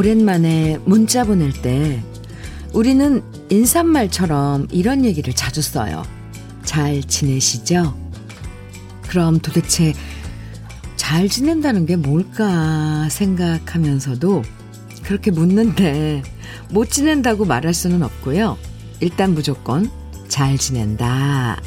오랜만에 0.00 0.78
문자 0.86 1.24
보낼 1.24 1.52
때 1.52 2.02
우리는 2.72 3.22
인사말처럼 3.50 4.68
이런 4.70 5.04
얘기를 5.04 5.34
자주 5.34 5.60
써요. 5.60 6.04
잘 6.64 7.02
지내시죠? 7.02 7.94
그럼 9.02 9.40
도대체 9.40 9.92
잘 10.96 11.28
지낸다는 11.28 11.84
게 11.84 11.96
뭘까 11.96 13.10
생각하면서도 13.10 14.42
그렇게 15.02 15.30
묻는데 15.30 16.22
못 16.70 16.90
지낸다고 16.90 17.44
말할 17.44 17.74
수는 17.74 18.02
없고요. 18.02 18.56
일단 19.00 19.34
무조건 19.34 19.90
잘 20.28 20.56
지낸다 20.56 21.60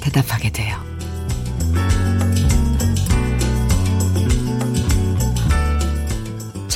대답하게 0.00 0.50
돼요. 0.50 0.95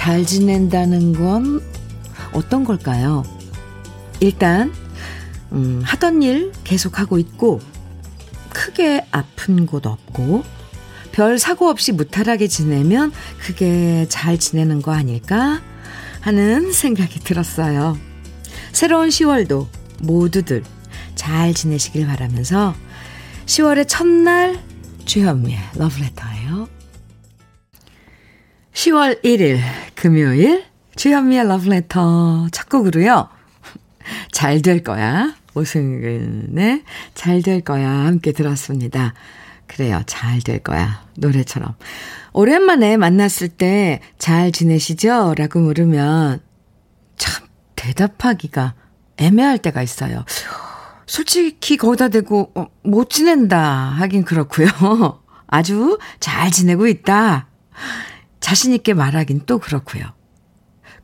잘 0.00 0.24
지낸다는 0.24 1.12
건 1.12 1.60
어떤 2.32 2.64
걸까요? 2.64 3.22
일단 4.20 4.72
음, 5.52 5.82
하던 5.84 6.22
일 6.22 6.52
계속하고 6.64 7.18
있고 7.18 7.60
크게 8.48 9.04
아픈 9.10 9.66
곳 9.66 9.84
없고 9.84 10.42
별 11.12 11.38
사고 11.38 11.68
없이 11.68 11.92
무탈하게 11.92 12.48
지내면 12.48 13.12
그게 13.40 14.06
잘 14.08 14.38
지내는 14.38 14.80
거 14.80 14.92
아닐까 14.92 15.60
하는 16.22 16.72
생각이 16.72 17.20
들었어요. 17.20 17.98
새로운 18.72 19.10
10월도 19.10 19.66
모두들 20.00 20.64
잘 21.14 21.52
지내시길 21.52 22.06
바라면서 22.06 22.74
10월의 23.44 23.86
첫날 23.86 24.62
주현미의 25.04 25.58
러브레터예요. 25.74 26.39
10월 28.72 29.22
1일 29.22 29.60
금요일 29.94 30.64
주현미의 30.96 31.46
러브레터 31.48 32.48
첫 32.52 32.68
곡으로요. 32.68 33.28
잘 34.32 34.62
될 34.62 34.82
거야. 34.82 35.34
오승근의 35.54 36.84
잘 37.14 37.42
될 37.42 37.60
거야 37.62 37.88
함께 37.88 38.32
들었습니다. 38.32 39.14
그래요. 39.66 40.02
잘 40.06 40.40
될 40.40 40.60
거야. 40.60 41.04
노래처럼. 41.16 41.74
오랜만에 42.32 42.96
만났을 42.96 43.48
때 43.48 44.00
잘 44.18 44.52
지내시죠? 44.52 45.34
라고 45.36 45.58
물으면 45.60 46.40
참 47.16 47.46
대답하기가 47.76 48.74
애매할 49.16 49.58
때가 49.58 49.82
있어요. 49.82 50.24
솔직히 51.06 51.76
거기다 51.76 52.08
대고 52.08 52.52
어, 52.54 52.66
못 52.84 53.10
지낸다 53.10 53.58
하긴 53.60 54.24
그렇고요. 54.24 54.68
아주 55.48 55.98
잘 56.20 56.50
지내고 56.52 56.86
있다. 56.86 57.48
자신 58.50 58.72
있게 58.72 58.94
말하긴 58.94 59.42
또 59.46 59.58
그렇고요. 59.60 60.02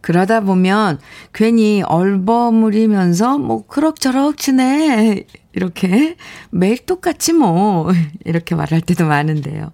그러다 0.01 0.41
보면 0.41 0.99
괜히 1.33 1.81
얼버무리면서 1.81 3.39
뭐 3.39 3.65
그럭저럭 3.69 4.37
지내 4.37 5.25
이렇게 5.53 6.17
매일 6.51 6.85
똑같지 6.85 7.33
뭐 7.33 7.93
이렇게 8.25 8.57
말할 8.57 8.81
때도 8.81 9.07
많은데요. 9.07 9.71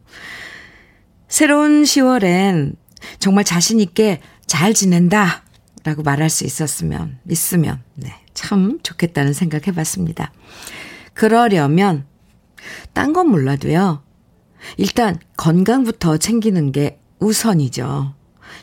새로운 1.28 1.84
10월엔 1.84 2.76
정말 3.18 3.42
자신 3.42 3.80
있게 3.80 4.20
잘 4.44 4.74
지낸다 4.74 5.42
라고 5.82 6.02
말할 6.02 6.28
수 6.28 6.44
있었으면 6.44 7.20
있으면 7.26 7.82
네. 7.94 8.12
참 8.34 8.80
좋겠다는 8.82 9.32
생각 9.32 9.66
해 9.66 9.72
봤습니다. 9.72 10.30
그러려면 11.14 12.04
딴 12.92 13.14
건 13.14 13.28
몰라도요. 13.28 14.02
일단 14.76 15.18
건강부터 15.38 16.18
챙기는 16.18 16.70
게 16.70 16.98
우선이죠. 17.22 18.14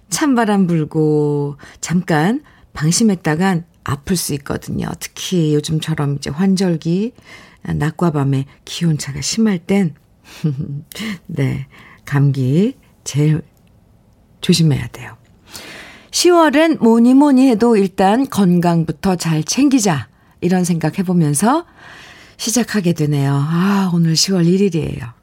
찬바람 0.10 0.68
불고 0.68 1.58
잠깐 1.82 2.42
방심했다간 2.74 3.66
아플 3.84 4.16
수 4.16 4.34
있거든요. 4.36 4.88
특히 5.00 5.54
요즘처럼 5.56 6.16
이제 6.18 6.30
환절기, 6.30 7.14
낮과 7.64 8.12
밤에 8.12 8.46
기온차가 8.66 9.22
심할 9.22 9.60
땐, 9.60 9.96
네, 11.28 11.68
감기 12.06 12.76
제일 13.04 13.42
조심해야 14.42 14.88
돼요. 14.88 15.18
10월엔 16.12 16.80
뭐니 16.80 17.14
뭐니 17.14 17.50
해도 17.50 17.76
일단 17.76 18.28
건강부터 18.30 19.16
잘 19.16 19.44
챙기자. 19.44 20.08
이런 20.42 20.64
생각 20.64 21.00
해보면서 21.00 21.66
시작하게 22.38 22.94
되네요. 22.94 23.34
아, 23.34 23.92
오늘 23.94 24.14
10월 24.14 24.46
1일이에요. 24.46 25.14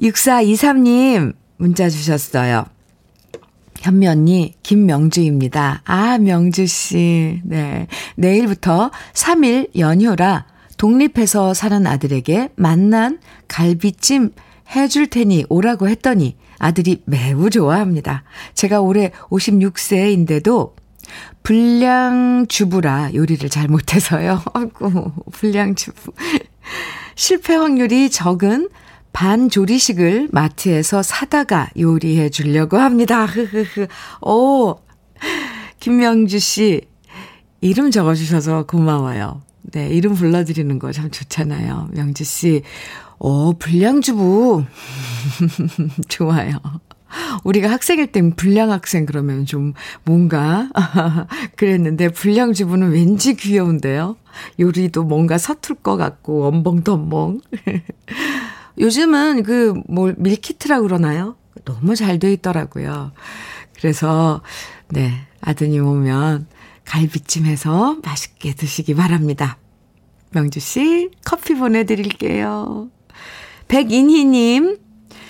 6423님 0.00 1.34
문자 1.62 1.88
주셨어요. 1.88 2.64
현미 3.78 4.08
언니, 4.08 4.52
김명주입니다. 4.64 5.82
아, 5.84 6.18
명주씨. 6.18 7.42
네. 7.44 7.86
내일부터 8.16 8.90
3일 9.12 9.78
연휴라 9.78 10.46
독립해서 10.76 11.54
사는 11.54 11.86
아들에게 11.86 12.48
만난 12.56 13.20
갈비찜 13.46 14.32
해줄 14.74 15.06
테니 15.06 15.44
오라고 15.48 15.88
했더니 15.88 16.36
아들이 16.58 17.00
매우 17.04 17.48
좋아합니다. 17.48 18.24
제가 18.54 18.80
올해 18.80 19.12
56세인데도 19.30 20.72
불량 21.44 22.46
주부라 22.48 23.14
요리를 23.14 23.48
잘 23.50 23.68
못해서요. 23.68 24.42
아이고, 24.52 25.12
불량 25.30 25.76
주부. 25.76 26.12
실패 27.14 27.54
확률이 27.54 28.10
적은 28.10 28.68
반조리식을 29.12 30.28
마트에서 30.32 31.02
사다가 31.02 31.68
요리해 31.78 32.28
주려고 32.30 32.78
합니다. 32.78 33.26
흐흐흐. 33.26 33.86
오, 34.22 34.76
김명주 35.80 36.38
씨, 36.38 36.82
이름 37.60 37.90
적어주셔서 37.90 38.66
고마워요. 38.66 39.42
네, 39.72 39.88
이름 39.88 40.14
불러드리는 40.14 40.78
거 40.78 40.90
참 40.92 41.10
좋잖아요. 41.10 41.90
명주 41.92 42.24
씨, 42.24 42.62
오, 43.18 43.52
불량주부. 43.54 44.64
좋아요. 46.08 46.58
우리가 47.44 47.70
학생일 47.70 48.10
땐 48.10 48.34
불량학생 48.34 49.04
그러면 49.04 49.44
좀 49.44 49.74
뭔가 50.04 50.70
그랬는데 51.56 52.08
불량주부는 52.08 52.90
왠지 52.90 53.34
귀여운데요. 53.34 54.16
요리도 54.58 55.04
뭔가 55.04 55.36
서툴 55.36 55.76
것 55.76 55.96
같고 55.96 56.46
엄벙덤벙. 56.46 57.40
요즘은 58.78 59.42
그뭐 59.42 60.14
밀키트라 60.16 60.80
그러나요? 60.80 61.36
너무 61.64 61.94
잘 61.94 62.18
돼 62.18 62.32
있더라고요. 62.32 63.12
그래서 63.76 64.42
네 64.88 65.12
아드님 65.40 65.86
오면 65.86 66.46
갈비찜 66.84 67.46
해서 67.46 67.96
맛있게 68.04 68.54
드시기 68.54 68.94
바랍니다. 68.94 69.58
명주 70.30 70.60
씨 70.60 71.10
커피 71.24 71.54
보내 71.54 71.84
드릴게요. 71.84 72.88
백인희 73.68 74.24
님 74.26 74.78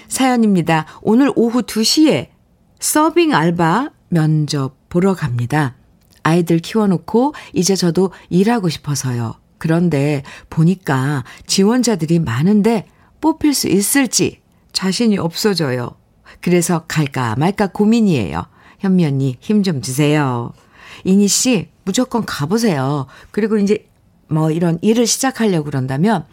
사연입니다. 0.08 0.86
오늘 1.02 1.32
오후 1.34 1.62
2시에 1.62 2.28
서빙 2.78 3.34
알바 3.34 3.90
면접 4.08 4.76
보러 4.88 5.14
갑니다. 5.14 5.76
아이들 6.22 6.58
키워놓고 6.58 7.34
이제 7.52 7.74
저도 7.74 8.12
일하고 8.28 8.68
싶어서요. 8.68 9.34
그런데 9.58 10.22
보니까 10.50 11.24
지원자들이 11.46 12.18
많은데 12.18 12.86
뽑힐 13.22 13.54
수 13.54 13.68
있을지 13.68 14.42
자신이 14.72 15.16
없어져요. 15.16 15.92
그래서 16.42 16.84
갈까 16.88 17.34
말까 17.36 17.68
고민이에요. 17.68 18.44
현미 18.80 19.06
언니 19.06 19.36
힘 19.40 19.62
좀 19.62 19.80
주세요. 19.80 20.52
이니 21.04 21.28
씨 21.28 21.70
무조건 21.84 22.26
가보세요. 22.26 23.06
그리고 23.30 23.56
이제 23.56 23.88
뭐 24.28 24.50
이런 24.50 24.78
일을 24.82 25.06
시작하려고 25.06 25.64
그런다면 25.64 26.26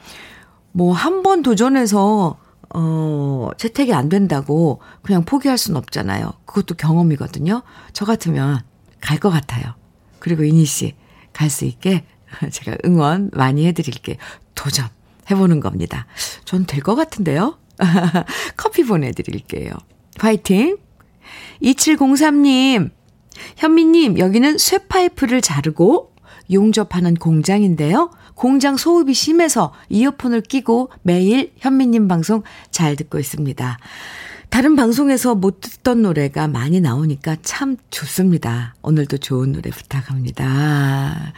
뭐 0.74 0.94
한 0.94 1.22
번 1.24 1.42
도전해서 1.44 2.38
어 2.74 3.50
채택이 3.58 3.94
안 3.94 4.10
된다고 4.10 4.82
그냥 5.02 5.24
포기할 5.26 5.58
수는 5.58 5.78
없잖아요. 5.78 6.34
그것도 6.46 6.76
경험이거든요. 6.76 7.62
저 7.94 8.06
같으면 8.06 8.62
갈 9.02 9.20
것 9.20 9.30
같아요. 9.30 9.76
그리고 10.20 10.44
이니 10.44 10.66
씨 10.66 10.96
갈 11.34 11.50
수 11.50 11.66
있게 11.66 12.06
제가 12.52 12.78
응원 12.86 13.30
많이 13.34 13.66
해드릴게. 13.68 14.18
도전 14.56 14.88
해보는 15.32 15.60
겁니다. 15.60 16.06
전 16.46 16.66
될 16.66 16.82
것 16.84 16.96
같은데요? 16.96 17.58
커피 18.58 18.84
보내드릴게요. 18.84 19.72
화이팅! 20.18 20.78
2703님, 21.64 22.90
현미님, 23.58 24.18
여기는 24.18 24.58
쇠파이프를 24.58 25.42
자르고 25.42 26.14
용접하는 26.52 27.16
공장인데요. 27.16 28.12
공장 28.34 28.78
소음이 28.78 29.14
심해서 29.14 29.74
이어폰을 29.90 30.42
끼고 30.42 30.90
매일 31.04 31.52
현미님 31.58 32.08
방송 32.08 32.42
잘 32.72 32.96
듣고 32.96 33.20
있습니다. 33.20 33.78
다른 34.50 34.76
방송에서 34.76 35.36
못 35.36 35.62
듣던 35.62 36.02
노래가 36.02 36.48
많이 36.48 36.82
나오니까 36.82 37.36
참 37.44 37.78
좋습니다. 37.92 38.74
오늘도 38.82 39.18
좋은 39.20 39.52
노래 39.52 39.70
부탁합니다. 39.70 41.34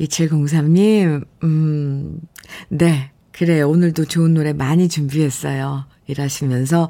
2703님, 0.00 1.24
음, 1.44 2.20
네. 2.68 3.10
그래요. 3.36 3.68
오늘도 3.68 4.04
좋은 4.04 4.32
노래 4.32 4.52
많이 4.52 4.88
준비했어요. 4.88 5.86
일하시면서 6.06 6.88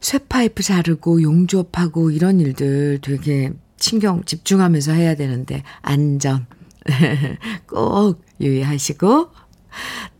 쇠파이프 0.00 0.62
자르고 0.62 1.22
용접하고 1.22 2.12
이런 2.12 2.38
일들 2.38 3.00
되게 3.02 3.50
신경 3.76 4.22
집중하면서 4.24 4.92
해야 4.92 5.16
되는데 5.16 5.64
안전 5.82 6.46
꼭 7.66 8.22
유의하시고 8.40 9.30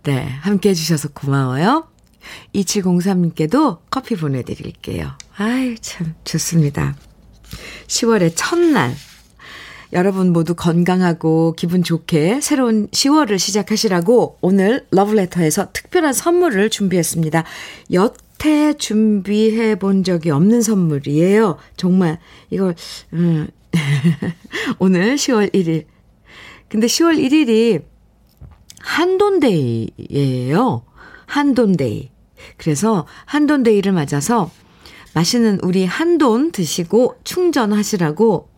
네 0.03 0.27
함께 0.41 0.71
해주셔서 0.71 1.11
고마워요. 1.11 1.87
2703님께도 2.55 3.79
커피 3.89 4.17
보내드릴게요. 4.17 5.17
아유 5.37 5.77
참 5.81 6.15
좋습니다. 6.25 6.97
10월의 7.87 8.33
첫날 8.35 8.97
여러분 9.93 10.33
모두 10.33 10.55
건강하고 10.55 11.55
기분 11.57 11.83
좋게 11.83 12.41
새로운 12.41 12.89
10월을 12.89 13.39
시작하시라고 13.39 14.39
오늘 14.41 14.85
러브레터에서 14.91 15.73
특별한 15.73 16.13
선물을 16.13 16.71
준비했습니다. 16.71 17.45
여태 17.93 18.75
준비해 18.75 19.77
본 19.77 20.03
적이 20.03 20.31
없는 20.31 20.63
선물이에요. 20.63 21.59
정말 21.77 22.19
이걸 22.51 22.75
음, 23.13 23.47
오늘 24.79 25.15
10월 25.15 25.55
1일. 25.55 25.85
근데 26.69 26.89
10월 26.89 27.19
1일이 27.19 27.83
한돈데이예요. 28.81 30.83
한돈데이. 31.27 32.11
그래서 32.57 33.07
한돈데이를 33.25 33.93
맞아서 33.93 34.51
맛있는 35.15 35.61
우리 35.63 35.87
한돈 35.87 36.53
드시고 36.53 37.17
충전하시라고 37.25 38.56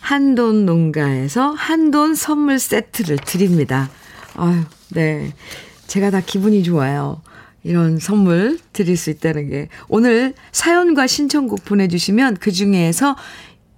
한돈 0.00 0.66
농가에서 0.66 1.50
한돈 1.52 2.14
선물 2.14 2.58
세트를 2.58 3.18
드립니다. 3.18 3.90
아유, 4.34 4.62
네. 4.90 5.32
제가 5.86 6.10
다 6.10 6.20
기분이 6.20 6.62
좋아요. 6.62 7.22
이런 7.66 7.98
선물 7.98 8.58
드릴 8.72 8.96
수 8.96 9.10
있다는 9.10 9.50
게. 9.50 9.68
오늘 9.88 10.34
사연과 10.52 11.08
신청곡 11.08 11.64
보내주시면 11.64 12.36
그 12.36 12.52
중에서 12.52 13.16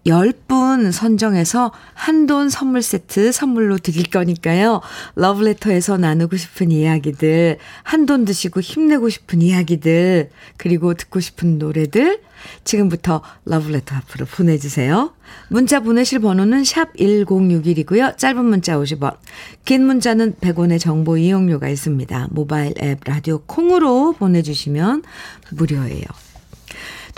10분 0.06 0.90
선정해서 0.92 1.72
한돈 1.94 2.48
선물 2.48 2.82
세트 2.82 3.32
선물로 3.32 3.78
드릴 3.78 4.10
거니까요. 4.10 4.80
러브레터에서 5.16 5.98
나누고 5.98 6.36
싶은 6.36 6.70
이야기들, 6.70 7.58
한돈 7.82 8.24
드시고 8.24 8.60
힘내고 8.60 9.08
싶은 9.08 9.42
이야기들, 9.42 10.30
그리고 10.56 10.94
듣고 10.94 11.20
싶은 11.20 11.58
노래들, 11.58 12.20
지금부터 12.64 13.22
러브레터 13.44 13.96
앞으로 13.96 14.26
보내주세요. 14.26 15.12
문자 15.48 15.80
보내실 15.80 16.20
번호는 16.20 16.64
샵 16.64 16.94
1061이고요. 16.94 18.16
짧은 18.16 18.44
문자 18.44 18.76
50원, 18.78 19.16
긴 19.64 19.86
문자는 19.86 20.36
100원의 20.36 20.80
정보 20.80 21.18
이용료가 21.18 21.68
있습니다. 21.68 22.28
모바일 22.30 22.72
앱 22.80 23.00
라디오 23.04 23.40
콩으로 23.46 24.12
보내주시면 24.12 25.02
무료예요. 25.50 26.27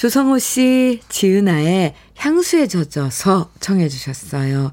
조성호 0.01 0.39
씨, 0.39 1.01
지은아의 1.11 1.93
향수에 2.17 2.69
젖어서 2.69 3.51
청해 3.61 3.91
주셨어요. 3.91 4.73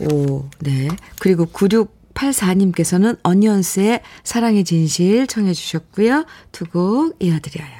오, 0.00 0.50
네. 0.58 0.88
그리고 1.18 1.46
9684님께서는 1.46 3.18
어니언스의 3.22 4.02
사랑의 4.22 4.64
진실 4.64 5.26
청해 5.28 5.54
주셨고요. 5.54 6.26
두 6.52 6.66
곡 6.66 7.16
이어드려요. 7.20 7.70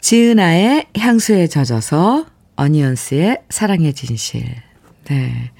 지은아의 0.00 0.86
향수에 0.96 1.46
젖어서 1.48 2.24
어니언스의 2.56 3.42
사랑의 3.50 3.92
진실. 3.92 4.46
네. 5.10 5.52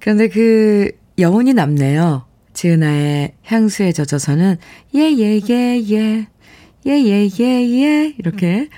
그런데 0.00 0.26
그 0.26 0.90
영혼이 1.20 1.54
남네요. 1.54 2.26
지은아의 2.54 3.34
향수에 3.44 3.92
젖어서는 3.92 4.56
예예예예 4.92 6.26
예예예예 6.84 8.14
이렇게 8.18 8.68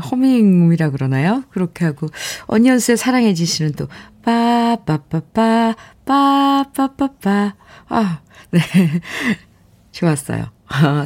허밍이라 0.00 0.90
그러나요? 0.90 1.44
그렇게 1.50 1.84
하고 1.84 2.08
어니언스의 2.46 2.96
사랑해 2.96 3.34
지시는 3.34 3.72
또 3.72 3.88
빠빠빠빠 4.24 5.74
빠빠빠빠 6.04 7.54
아, 7.88 8.20
네. 8.50 8.60
좋았어요. 9.92 10.46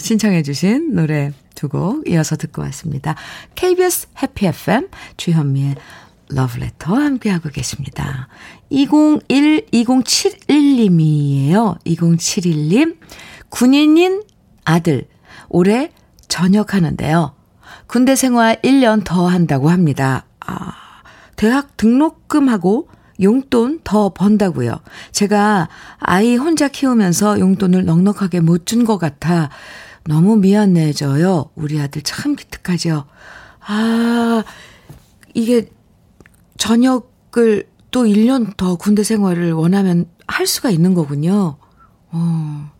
신청해 0.00 0.42
주신 0.42 0.94
노래 0.94 1.32
두 1.54 1.68
곡 1.68 2.08
이어서 2.08 2.36
듣고 2.36 2.62
왔습니다. 2.62 3.14
KBS 3.56 4.08
해피 4.22 4.46
FM 4.46 4.88
주현미의 5.16 5.74
러브레터 6.28 6.94
함께하고 6.94 7.48
계십니다. 7.50 8.28
201, 8.70 9.66
2071님이에요. 9.72 11.78
2071님. 11.84 12.98
군인인 13.48 14.22
아들. 14.64 15.06
올해 15.48 15.92
전역하는데요. 16.28 17.35
군대 17.86 18.16
생활 18.16 18.60
1년 18.62 19.04
더 19.04 19.26
한다고 19.26 19.70
합니다. 19.70 20.26
아, 20.44 20.72
대학 21.36 21.76
등록금하고 21.76 22.88
용돈 23.22 23.80
더 23.84 24.10
번다고요. 24.10 24.80
제가 25.12 25.68
아이 25.98 26.36
혼자 26.36 26.68
키우면서 26.68 27.40
용돈을 27.40 27.84
넉넉하게 27.84 28.40
못 28.40 28.66
준 28.66 28.84
것 28.84 28.98
같아 28.98 29.48
너무 30.04 30.36
미안해져요. 30.36 31.50
우리 31.54 31.80
아들 31.80 32.02
참 32.02 32.36
기특하죠. 32.36 33.06
아, 33.66 34.44
이게 35.34 35.68
저녁을 36.58 37.68
또 37.90 38.04
1년 38.04 38.56
더 38.56 38.76
군대 38.76 39.02
생활을 39.02 39.52
원하면 39.52 40.06
할 40.26 40.46
수가 40.46 40.70
있는 40.70 40.94
거군요. 40.94 41.56
어, 42.10 42.70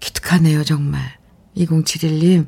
기특하네요, 0.00 0.64
정말. 0.64 1.00
2071님. 1.56 2.46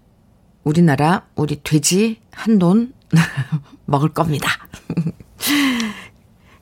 우리나라 0.69 1.25
우리 1.35 1.61
돼지 1.63 2.21
한돈 2.31 2.93
먹을 3.85 4.09
겁니다. 4.09 4.51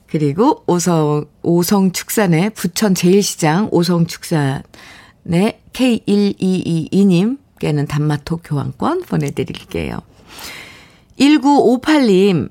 그리고 0.08 0.64
오성, 0.66 1.26
오성 1.42 1.92
축산의 1.92 2.50
부천 2.50 2.94
제일시장 2.94 3.68
오성 3.70 4.06
축산의 4.06 4.62
K1222님께는 5.74 7.86
단마토 7.86 8.38
교환권 8.38 9.02
보내드릴게요. 9.02 9.98
1958님, 11.20 12.48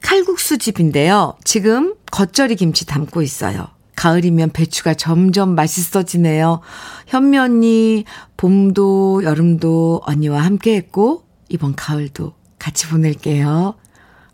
칼국수 0.00 0.56
집인데요. 0.56 1.36
지금 1.44 1.94
겉절이 2.10 2.56
김치 2.56 2.86
담고 2.86 3.20
있어요. 3.20 3.68
가을이면 4.00 4.52
배추가 4.52 4.94
점점 4.94 5.54
맛있어지네요. 5.54 6.62
현미 7.08 7.36
언니, 7.36 8.04
봄도 8.38 9.24
여름도 9.24 10.00
언니와 10.06 10.40
함께 10.40 10.74
했고, 10.74 11.24
이번 11.50 11.74
가을도 11.74 12.32
같이 12.58 12.88
보낼게요. 12.88 13.74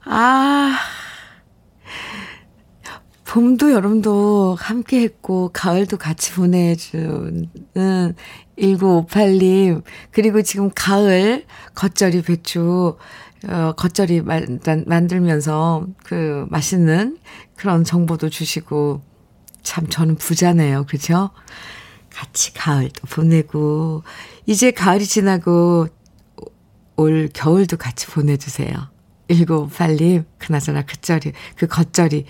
아, 0.05 0.77
봄도 3.25 3.73
여름도 3.73 4.57
함께 4.57 5.01
했고, 5.01 5.51
가을도 5.53 5.97
같이 5.97 6.33
보내주는 6.35 7.49
1958님, 8.57 9.83
그리고 10.13 10.43
지금 10.43 10.71
가을 10.77 11.45
겉절이 11.75 12.23
배추, 12.23 12.97
어, 13.49 13.73
겉절이 13.77 14.21
만, 14.21 14.61
만들면서 14.87 15.89
그 16.05 16.47
맛있는 16.51 17.19
그런 17.57 17.83
정보도 17.83 18.31
주시고, 18.31 19.16
참 19.67 19.89
저는 19.89 20.15
부자네요. 20.15 20.87
그죠? 20.87 21.31
같이 22.15 22.55
가을도 22.55 23.09
보내고, 23.09 24.05
이제 24.47 24.71
가을이 24.71 25.05
지나고 25.05 25.89
올 26.95 27.29
겨울도 27.35 27.77
같이 27.77 28.07
보내주세요. 28.07 28.73
1958님, 29.29 30.25
그나저나 30.39 30.83
그절이, 30.83 31.33
그 31.57 31.67
겉절이. 31.67 32.27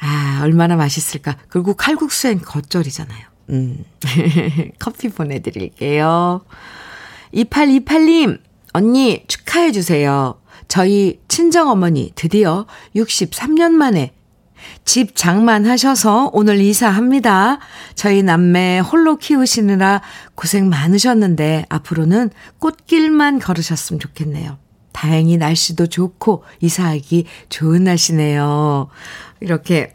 아, 0.00 0.40
얼마나 0.42 0.74
맛있을까. 0.76 1.36
그리고 1.48 1.74
칼국수엔 1.74 2.40
겉절이잖아요. 2.40 3.26
음. 3.50 3.84
커피 4.80 5.10
보내드릴게요. 5.10 6.44
2828님, 7.34 8.40
언니 8.72 9.22
축하해주세요. 9.28 10.40
저희 10.66 11.20
친정어머니 11.28 12.12
드디어 12.14 12.66
63년 12.96 13.72
만에 13.72 14.14
집 14.84 15.16
장만하셔서 15.16 16.30
오늘 16.32 16.60
이사합니다. 16.60 17.58
저희 17.94 18.22
남매 18.22 18.80
홀로 18.80 19.16
키우시느라 19.16 20.02
고생 20.34 20.68
많으셨는데 20.68 21.66
앞으로는 21.68 22.30
꽃길만 22.58 23.38
걸으셨으면 23.38 24.00
좋겠네요. 24.00 24.58
다행히 24.92 25.36
날씨도 25.36 25.88
좋고 25.88 26.44
이사하기 26.60 27.26
좋은 27.48 27.84
날씨네요. 27.84 28.88
이렇게 29.40 29.92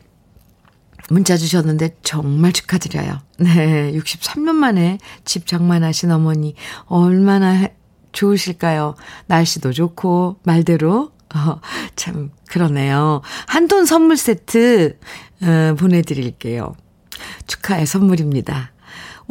문자 1.09 1.37
주셨는데 1.37 1.97
정말 2.03 2.53
축하드려요. 2.53 3.19
네, 3.39 3.91
63년 3.93 4.51
만에 4.53 4.99
집 5.25 5.47
장만하신 5.47 6.11
어머니 6.11 6.53
얼마나 6.85 7.67
좋으실까요? 8.11 8.95
날씨도 9.27 9.73
좋고 9.73 10.39
말대로 10.43 11.11
어, 11.35 11.59
참 11.95 12.31
그러네요. 12.47 13.21
한돈 13.47 13.85
선물 13.85 14.17
세트 14.17 14.97
어, 15.41 15.75
보내드릴게요. 15.77 16.75
축하의 17.47 17.85
선물입니다. 17.85 18.71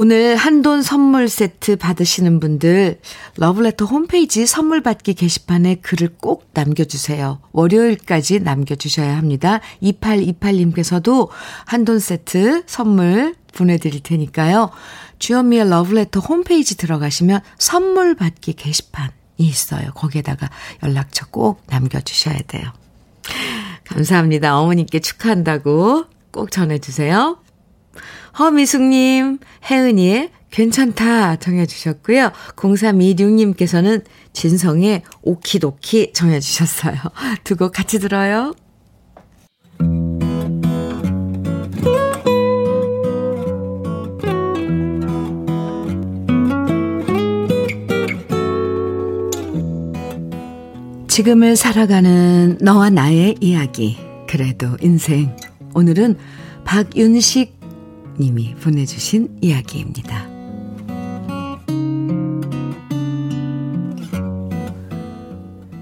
오늘 0.00 0.37
한돈 0.37 0.83
선물 0.83 1.28
세트 1.28 1.75
받으시는 1.75 2.38
분들 2.38 3.00
러브레터 3.37 3.85
홈페이지 3.85 4.47
선물 4.47 4.81
받기 4.81 5.14
게시판에 5.14 5.75
글을 5.76 6.14
꼭 6.21 6.49
남겨주세요. 6.55 7.40
월요일까지 7.50 8.38
남겨주셔야 8.38 9.17
합니다. 9.17 9.59
2828님께서도 9.83 11.31
한돈 11.64 11.99
세트 11.99 12.62
선물 12.67 13.35
보내드릴 13.52 14.00
테니까요. 14.05 14.71
주현미의 15.19 15.69
러브레터 15.69 16.21
홈페이지 16.21 16.76
들어가시면 16.76 17.40
선물 17.59 18.14
받기 18.14 18.52
게시판이 18.52 19.18
있어요. 19.47 19.92
거기에다가 19.95 20.50
연락처 20.83 21.26
꼭 21.26 21.62
남겨주셔야 21.68 22.38
돼요. 22.47 22.73
감사합니다. 23.87 24.59
어머님께 24.59 25.00
축하한다고 25.00 26.04
꼭 26.30 26.50
전해주세요. 26.50 27.38
허미숙님, 28.38 29.38
혜은이의 29.71 30.30
괜찮다 30.50 31.37
정해주셨고요. 31.37 32.30
0326님께서는 32.57 34.04
진성의 34.33 35.02
오키도키 35.23 36.12
정해주셨어요. 36.12 36.97
두 37.45 37.57
곡 37.57 37.73
같이 37.73 37.99
들어요. 37.99 38.54
지금을 51.19 51.57
살아가는 51.57 52.59
너와 52.61 52.91
나의 52.91 53.35
이야기. 53.41 53.99
그래도 54.29 54.77
인생. 54.81 55.35
오늘은 55.75 56.17
박윤식 56.65 57.59
님이 58.21 58.55
보내주신 58.55 59.37
이야기입니다. 59.41 60.29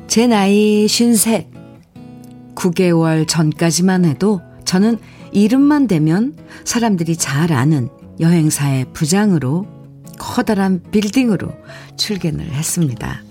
제 0.07 0.27
나이 0.27 0.87
53. 0.87 1.45
9개월 2.55 3.29
전까지만 3.29 4.07
해도 4.07 4.41
저는 4.65 4.97
이름만 5.33 5.87
대면 5.87 6.35
사람들이 6.65 7.15
잘 7.19 7.53
아는 7.53 7.91
여행사의 8.21 8.87
부장으로 8.95 9.67
커다란 10.19 10.81
빌딩으로 10.91 11.53
출근을 11.99 12.47
했습니다. 12.53 13.26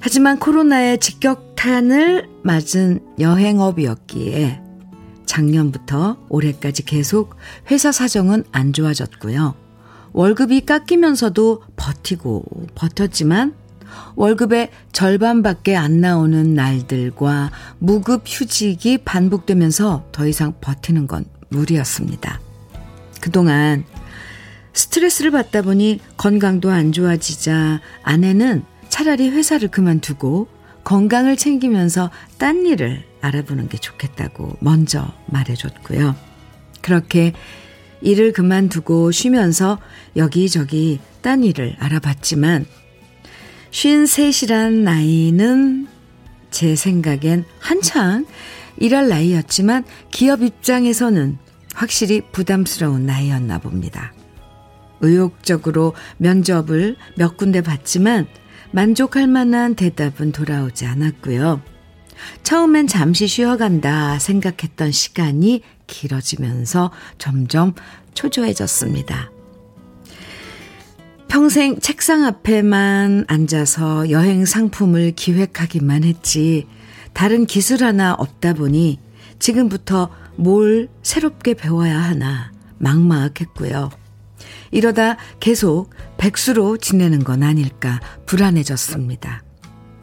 하지만 0.00 0.38
코로나의 0.38 0.98
직격탄을 0.98 2.28
맞은 2.42 3.00
여행업이었기에 3.18 4.62
작년부터 5.26 6.16
올해까지 6.28 6.84
계속 6.84 7.36
회사 7.70 7.92
사정은 7.92 8.44
안 8.52 8.72
좋아졌고요. 8.72 9.54
월급이 10.12 10.62
깎이면서도 10.62 11.62
버티고 11.76 12.44
버텼지만 12.74 13.54
월급의 14.16 14.70
절반밖에 14.92 15.76
안 15.76 16.00
나오는 16.00 16.54
날들과 16.54 17.50
무급 17.78 18.22
휴직이 18.26 18.98
반복되면서 18.98 20.08
더 20.12 20.26
이상 20.26 20.54
버티는 20.60 21.06
건 21.06 21.24
무리였습니다. 21.50 22.40
그동안 23.20 23.84
스트레스를 24.72 25.30
받다 25.30 25.62
보니 25.62 26.00
건강도 26.16 26.70
안 26.70 26.92
좋아지자 26.92 27.80
아내는 28.02 28.64
차라리 28.88 29.28
회사를 29.30 29.68
그만두고 29.68 30.48
건강을 30.84 31.36
챙기면서 31.36 32.10
딴 32.38 32.66
일을 32.66 33.04
알아보는 33.20 33.68
게 33.68 33.78
좋겠다고 33.78 34.56
먼저 34.60 35.12
말해줬고요. 35.26 36.14
그렇게 36.80 37.32
일을 38.00 38.32
그만두고 38.32 39.10
쉬면서 39.10 39.78
여기저기 40.16 41.00
딴 41.20 41.44
일을 41.44 41.76
알아봤지만 41.78 42.64
53이란 43.70 44.72
나이는 44.82 45.88
제 46.50 46.74
생각엔 46.74 47.44
한창 47.58 48.24
일할 48.78 49.08
나이였지만 49.08 49.84
기업 50.10 50.42
입장에서는 50.42 51.36
확실히 51.74 52.22
부담스러운 52.32 53.06
나이였나 53.06 53.58
봅니다. 53.58 54.12
의욕적으로 55.00 55.94
면접을 56.16 56.96
몇 57.16 57.36
군데 57.36 57.60
봤지만 57.60 58.26
만족할 58.70 59.26
만한 59.26 59.74
대답은 59.74 60.32
돌아오지 60.32 60.86
않았고요. 60.86 61.60
처음엔 62.42 62.86
잠시 62.86 63.26
쉬어간다 63.26 64.18
생각했던 64.18 64.90
시간이 64.92 65.62
길어지면서 65.86 66.90
점점 67.18 67.74
초조해졌습니다. 68.14 69.30
평생 71.28 71.78
책상 71.78 72.24
앞에만 72.24 73.26
앉아서 73.28 74.10
여행 74.10 74.44
상품을 74.44 75.12
기획하기만 75.12 76.02
했지 76.04 76.66
다른 77.12 77.46
기술 77.46 77.84
하나 77.84 78.14
없다 78.14 78.54
보니 78.54 78.98
지금부터 79.38 80.10
뭘 80.36 80.88
새롭게 81.02 81.54
배워야 81.54 81.98
하나 81.98 82.50
막막했고요. 82.78 83.90
이러다 84.70 85.16
계속 85.40 85.90
백수로 86.16 86.76
지내는 86.76 87.24
건 87.24 87.42
아닐까 87.42 88.00
불안해졌습니다. 88.26 89.42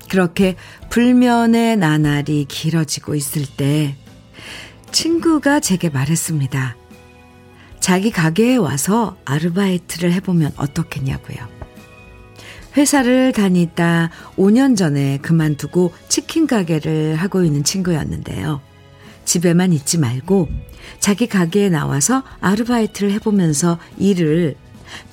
그렇게 0.09 0.55
불면의 0.89 1.77
나날이 1.77 2.45
길어지고 2.47 3.15
있을 3.15 3.45
때 3.45 3.95
친구가 4.91 5.59
제게 5.59 5.89
말했습니다. 5.89 6.75
자기 7.79 8.11
가게에 8.11 8.55
와서 8.55 9.17
아르바이트를 9.25 10.11
해보면 10.13 10.53
어떻겠냐고요. 10.57 11.37
회사를 12.77 13.31
다니다 13.31 14.09
5년 14.37 14.75
전에 14.75 15.19
그만두고 15.19 15.93
치킨 16.09 16.47
가게를 16.47 17.15
하고 17.15 17.43
있는 17.43 17.63
친구였는데요. 17.63 18.61
집에만 19.25 19.73
있지 19.73 19.97
말고 19.97 20.47
자기 20.99 21.27
가게에 21.27 21.69
나와서 21.69 22.23
아르바이트를 22.41 23.11
해보면서 23.11 23.79
일을 23.97 24.55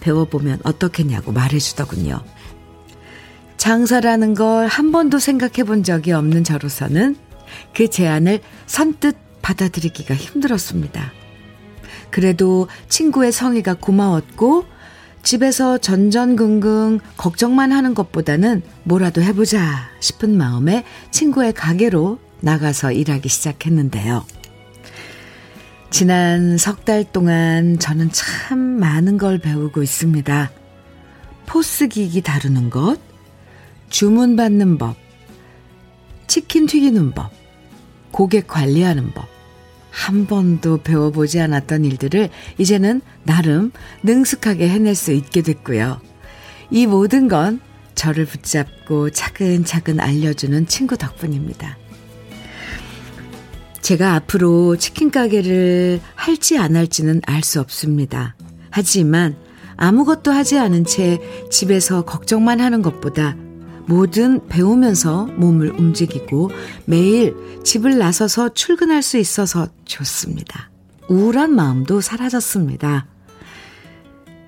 배워보면 0.01 0.61
어떻겠냐고 0.65 1.33
말해주더군요. 1.33 2.23
장사라는 3.57 4.35
걸 4.35 4.67
한 4.67 4.91
번도 4.93 5.19
생각해 5.19 5.65
본 5.65 5.83
적이 5.83 6.13
없는 6.13 6.45
저로서는 6.45 7.17
그 7.75 7.89
제안을 7.89 8.41
선뜻 8.67 9.17
받아들이기가 9.43 10.15
힘들었습니다. 10.15 11.13
그래도 12.11 12.69
친구의 12.89 13.33
성의가 13.33 13.75
고마웠고 13.75 14.65
집에서 15.23 15.79
전전긍긍 15.79 17.01
걱정만 17.17 17.73
하는 17.73 17.95
것보다는 17.95 18.63
뭐라도 18.83 19.23
해보자 19.23 19.91
싶은 20.01 20.37
마음에 20.37 20.85
친구의 21.11 21.53
가게로 21.53 22.19
나가서 22.43 22.93
일하기 22.93 23.29
시작했는데요. 23.29 24.25
지난 25.91 26.59
석 26.59 26.85
달 26.85 27.05
동안 27.05 27.79
저는 27.79 28.11
참 28.13 28.59
많은 28.59 29.19
걸 29.19 29.39
배우고 29.39 29.83
있습니다. 29.83 30.51
포스기기 31.47 32.23
다루는 32.23 32.71
것, 32.71 32.99
주문 33.89 34.37
받는 34.37 34.79
법, 34.79 34.97
치킨 36.27 36.67
튀기는 36.67 37.13
법, 37.13 37.31
고객 38.11 38.47
관리하는 38.47 39.13
법, 39.13 39.27
한 39.91 40.27
번도 40.27 40.79
배워보지 40.83 41.41
않았던 41.41 41.85
일들을 41.85 42.31
이제는 42.57 43.03
나름 43.25 43.71
능숙하게 44.03 44.69
해낼 44.71 44.95
수 44.95 45.13
있게 45.13 45.43
됐고요. 45.43 46.01
이 46.71 46.87
모든 46.87 47.29
건 47.29 47.61
저를 47.95 48.25
붙잡고 48.25 49.11
차근차근 49.11 50.01
알려주는 50.01 50.67
친구 50.67 50.97
덕분입니다. 50.97 51.77
제가 53.83 54.15
앞으로 54.15 54.77
치킨 54.77 55.11
가게를 55.11 56.01
할지 56.15 56.57
안 56.57 56.77
할지는 56.77 57.21
알 57.27 57.43
수 57.43 57.61
없습니다. 57.61 58.37
하지만 58.71 59.37
아무것도 59.77 60.31
하지 60.31 60.59
않은 60.59 60.85
채 60.85 61.21
집에서 61.51 62.05
걱정만 62.05 62.61
하는 62.61 62.81
것보다 62.81 63.37
뭐든 63.89 64.47
배우면서 64.49 65.27
몸을 65.27 65.71
움직이고 65.73 66.51
매일 66.87 67.35
집을 67.65 67.99
나서서 67.99 68.55
출근할 68.55 69.03
수 69.03 69.19
있어서 69.19 69.67
좋습니다. 69.85 70.71
우울한 71.09 71.53
마음도 71.53 72.01
사라졌습니다. 72.01 73.07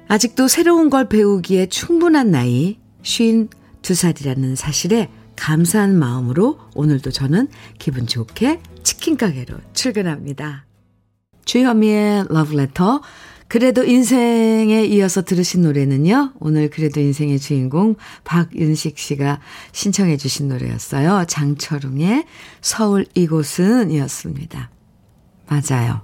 아직도 0.06 0.46
새로운 0.46 0.88
걸 0.88 1.08
배우기에 1.08 1.66
충분한 1.66 2.30
나이, 2.30 2.78
52살이라는 3.02 4.54
사실에 4.54 5.10
감사한 5.36 5.98
마음으로 5.98 6.58
오늘도 6.74 7.10
저는 7.10 7.48
기분 7.78 8.06
좋게 8.06 8.60
치킨 8.82 9.16
가게로 9.16 9.56
출근합니다. 9.72 10.66
주현미의 11.44 12.26
러브레터. 12.28 13.02
그래도 13.46 13.84
인생에 13.84 14.84
이어서 14.86 15.22
들으신 15.22 15.62
노래는요. 15.62 16.32
오늘 16.40 16.70
그래도 16.70 17.00
인생의 17.00 17.38
주인공 17.38 17.94
박윤식 18.24 18.98
씨가 18.98 19.40
신청해 19.72 20.16
주신 20.16 20.48
노래였어요. 20.48 21.26
장철웅의 21.28 22.24
서울 22.60 23.06
이곳은 23.14 23.90
이었습니다. 23.90 24.70
맞아요. 25.46 26.02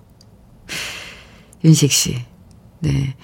윤식 1.65 1.91
씨. 1.91 2.17
네. 2.81 3.17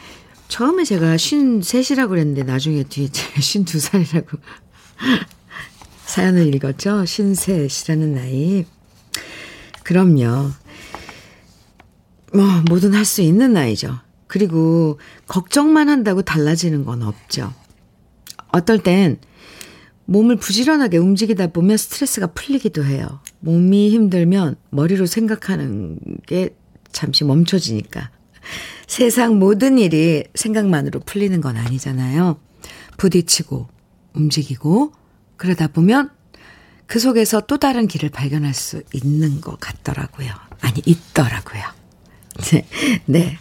처음에 0.48 0.84
제가 0.84 1.16
53이라고 1.16 2.08
그랬는데 2.10 2.42
나중에 2.44 2.84
뒤에 2.84 3.08
52살이라고 3.08 4.38
사연을 6.06 6.54
읽었죠. 6.54 7.02
53이라는 7.02 8.14
나이. 8.14 8.64
그럼요. 9.82 10.50
뭐, 12.32 12.44
뭐든 12.68 12.94
할 12.94 13.04
수 13.04 13.22
있는 13.22 13.52
나이죠. 13.52 13.98
그리고 14.26 14.98
걱정만 15.28 15.88
한다고 15.88 16.22
달라지는 16.22 16.84
건 16.84 17.02
없죠. 17.02 17.52
어떨 18.52 18.82
땐 18.82 19.18
몸을 20.06 20.36
부지런하게 20.36 20.98
움직이다 20.98 21.48
보면 21.48 21.76
스트레스가 21.76 22.28
풀리기도 22.28 22.84
해요. 22.84 23.20
몸이 23.40 23.90
힘들면 23.90 24.56
머리로 24.70 25.06
생각하는 25.06 25.98
게 26.26 26.54
잠시 26.92 27.24
멈춰지니까. 27.24 28.10
세상 28.86 29.38
모든 29.38 29.78
일이 29.78 30.24
생각만으로 30.34 31.00
풀리는 31.00 31.40
건 31.40 31.56
아니잖아요. 31.56 32.38
부딪히고 32.96 33.68
움직이고 34.14 34.92
그러다 35.36 35.68
보면 35.68 36.10
그 36.86 36.98
속에서 36.98 37.40
또 37.40 37.56
다른 37.58 37.88
길을 37.88 38.10
발견할 38.10 38.54
수 38.54 38.82
있는 38.92 39.40
것 39.40 39.58
같더라고요. 39.58 40.28
아니, 40.60 40.82
있더라고요. 40.86 41.62
네. 42.50 42.66
네. 43.06 43.38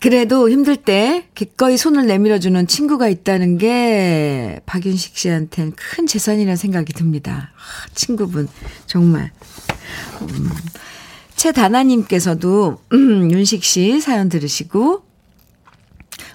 그래도 0.00 0.48
힘들 0.48 0.76
때 0.76 1.26
기꺼이 1.34 1.76
손을 1.76 2.06
내밀어주는 2.06 2.68
친구가 2.68 3.08
있다는 3.08 3.58
게 3.58 4.60
박윤식 4.64 5.16
씨한텐 5.16 5.72
큰 5.72 6.06
재산이라는 6.06 6.54
생각이 6.54 6.92
듭니다. 6.92 7.50
아, 7.56 7.88
친구분, 7.94 8.48
정말. 8.86 9.32
음. 10.22 10.50
최다나님께서도, 11.34 12.78
음, 12.92 13.30
윤식 13.32 13.64
씨 13.64 14.00
사연 14.00 14.28
들으시고, 14.28 15.07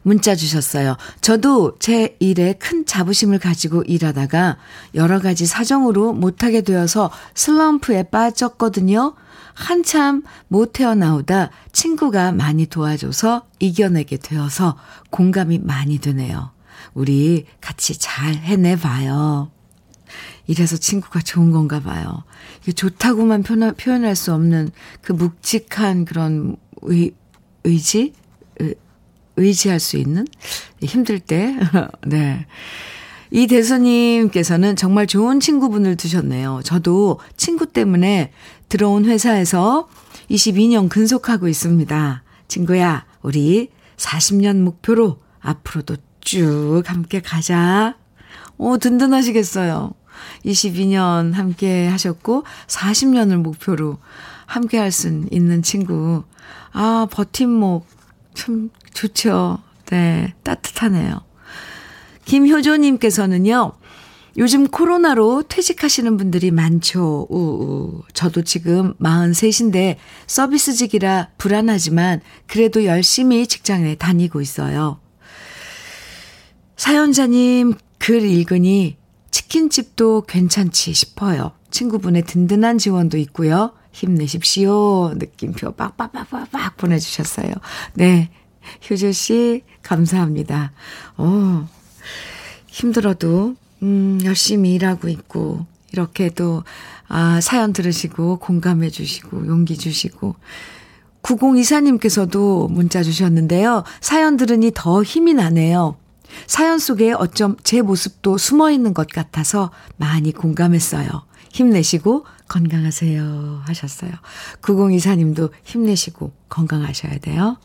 문자 0.04 0.36
주셨어요. 0.36 0.96
저도 1.22 1.78
제 1.80 2.16
일에 2.20 2.54
큰 2.54 2.86
자부심을 2.86 3.40
가지고 3.40 3.84
일하다가 3.84 4.58
여러 4.96 5.20
가지 5.20 5.46
사정으로 5.46 6.14
못하게 6.14 6.62
되어서 6.62 7.10
슬럼프에 7.34 8.04
빠졌거든요. 8.04 9.16
한참 9.54 10.24
못 10.48 10.74
태어나오다 10.74 11.52
친구가 11.72 12.32
많이 12.32 12.66
도와줘서 12.66 13.44
이겨내게 13.60 14.18
되어서 14.18 14.78
공감이 15.10 15.60
많이 15.60 16.00
되네요. 16.00 16.52
우리 16.94 17.46
같이 17.62 17.98
잘 17.98 18.34
해내봐요. 18.36 19.52
이래서 20.48 20.76
친구가 20.78 21.22
좋은 21.22 21.52
건가 21.52 21.80
봐요. 21.80 22.24
좋다고만 22.76 23.44
표현 23.44 24.04
할 24.04 24.16
수 24.16 24.34
없는 24.34 24.72
그 25.02 25.14
묵직한 25.14 26.06
그런 26.06 26.58
의, 26.82 27.12
의지? 27.64 28.14
의 28.60 28.76
지할 29.54 29.80
수 29.80 29.98
있는? 29.98 30.28
힘들 30.82 31.20
때. 31.20 31.56
네. 32.06 32.46
이 33.32 33.48
대수님께서는 33.48 34.76
정말 34.76 35.08
좋은 35.08 35.40
친구분을 35.40 35.98
두셨네요. 35.98 36.62
저도 36.64 37.20
친구 37.36 37.66
때문에 37.66 38.32
들어온 38.70 39.06
회사에서 39.06 39.88
22년 40.30 40.88
근속하고 40.88 41.48
있습니다. 41.48 42.24
친구야, 42.48 43.06
우리 43.24 43.70
40년 43.98 44.62
목표로 44.62 45.18
앞으로도 45.40 45.98
쭉 46.22 46.84
함께 46.86 47.22
가자. 47.22 47.96
오, 48.58 48.78
든든하시겠어요. 48.78 49.94
22년 50.46 51.34
함께 51.34 51.88
하셨고 51.88 52.44
40년을 52.68 53.38
목표로 53.38 53.98
함께 54.46 54.78
할 54.78 54.92
수 54.92 55.26
있는 55.32 55.64
친구. 55.64 56.24
아, 56.72 57.08
버팀목 57.10 57.88
참 58.34 58.70
좋죠. 58.94 59.60
네, 59.88 60.34
따뜻하네요. 60.44 61.22
김효조님께서는요, 62.26 63.74
요즘 64.38 64.68
코로나로 64.68 65.44
퇴직하시는 65.48 66.18
분들이 66.18 66.50
많죠. 66.50 67.28
우우. 67.30 68.02
저도 68.14 68.44
지금 68.44 68.94
43인데 68.96 69.98
서비스직이라 70.26 71.30
불안하지만 71.38 72.22
그래도 72.48 72.86
열심히 72.86 73.46
직장에 73.46 73.96
다니고 73.96 74.42
있어요. 74.42 75.00
사연자님 76.78 77.76
글 78.00 78.24
읽으니 78.24 78.98
치킨집도 79.30 80.24
괜찮지 80.28 80.94
싶어요. 80.94 81.52
친구분의 81.70 82.24
든든한 82.24 82.78
지원도 82.80 83.18
있고요. 83.18 83.74
힘내십시오. 83.94 85.14
느낌표 85.16 85.72
빡빡빡빡빡 85.74 86.76
보내주셨어요. 86.78 87.54
네. 87.94 88.30
효조 88.90 89.12
씨, 89.12 89.62
감사합니다. 89.84 90.72
어, 91.18 91.68
힘들어도, 92.68 93.56
음, 93.84 94.20
열심히 94.24 94.74
일하고 94.74 95.10
있고, 95.10 95.66
이렇게 95.92 96.30
또, 96.30 96.64
아, 97.08 97.40
사연 97.42 97.74
들으시고, 97.74 98.40
공감해 98.40 98.90
주시고, 98.90 99.48
용기 99.48 99.78
주시고, 99.78 100.36
9024님께서도 101.22 102.70
문자 102.72 103.04
주셨는데요. 103.04 103.84
사연 104.02 104.38
들으니 104.38 104.72
더 104.74 105.04
힘이 105.04 105.34
나네요. 105.34 105.96
사연 106.48 106.80
속에 106.80 107.14
어쩜 107.14 107.56
제 107.64 107.82
모습도 107.82 108.38
숨어 108.38 108.72
있는 108.72 108.94
것 108.94 109.08
같아서 109.08 109.72
많이 109.98 110.34
공감했어요. 110.34 111.08
힘내시고 111.52 112.26
건강하세요. 112.54 113.64
하셨어요. 113.66 114.12
9024님도 114.62 115.50
힘내시고 115.64 116.32
건강하셔야 116.50 117.18
돼요. 117.18 117.58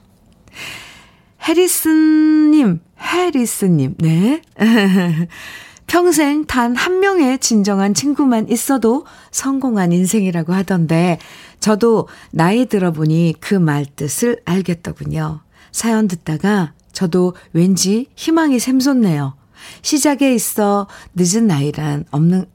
해리스님, 1.42 2.81
해리스님, 2.98 3.96
네. 3.98 4.40
평생 5.87 6.44
단 6.46 6.74
한 6.74 7.01
명의 7.01 7.38
진정한 7.38 7.92
친구만 7.94 8.48
있어도 8.48 9.05
성공한 9.31 9.92
인생이라고 9.92 10.53
하던데, 10.55 11.18
저도 11.61 12.09
나이 12.31 12.64
들어보니 12.66 13.35
그 13.40 13.57
말 13.57 13.85
뜻을 13.85 14.40
알겠더군요. 14.46 15.40
사연 15.70 16.09
듣다가 16.09 16.72
저도 16.92 17.35
왠지 17.53 18.07
희망이 18.16 18.59
샘솟네요. 18.59 19.35
시작에 19.83 20.35
있어 20.35 20.87
늦은 21.14 21.46
나이란 21.46 22.07
없는, 22.11 22.46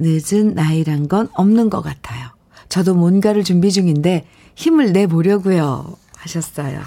늦은 0.00 0.54
나이란 0.54 1.08
건 1.08 1.28
없는 1.34 1.70
것 1.70 1.82
같아요. 1.82 2.30
저도 2.68 2.94
뭔가를 2.94 3.44
준비 3.44 3.70
중인데 3.70 4.26
힘을 4.56 4.92
내보려고요. 4.92 5.96
하셨어요. 6.16 6.80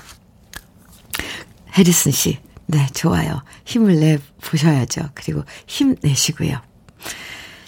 해리슨 1.77 2.11
씨. 2.11 2.39
네, 2.65 2.87
좋아요. 2.93 3.43
힘을 3.65 3.99
내보셔야죠. 3.99 5.09
그리고 5.13 5.43
힘내시고요. 5.67 6.59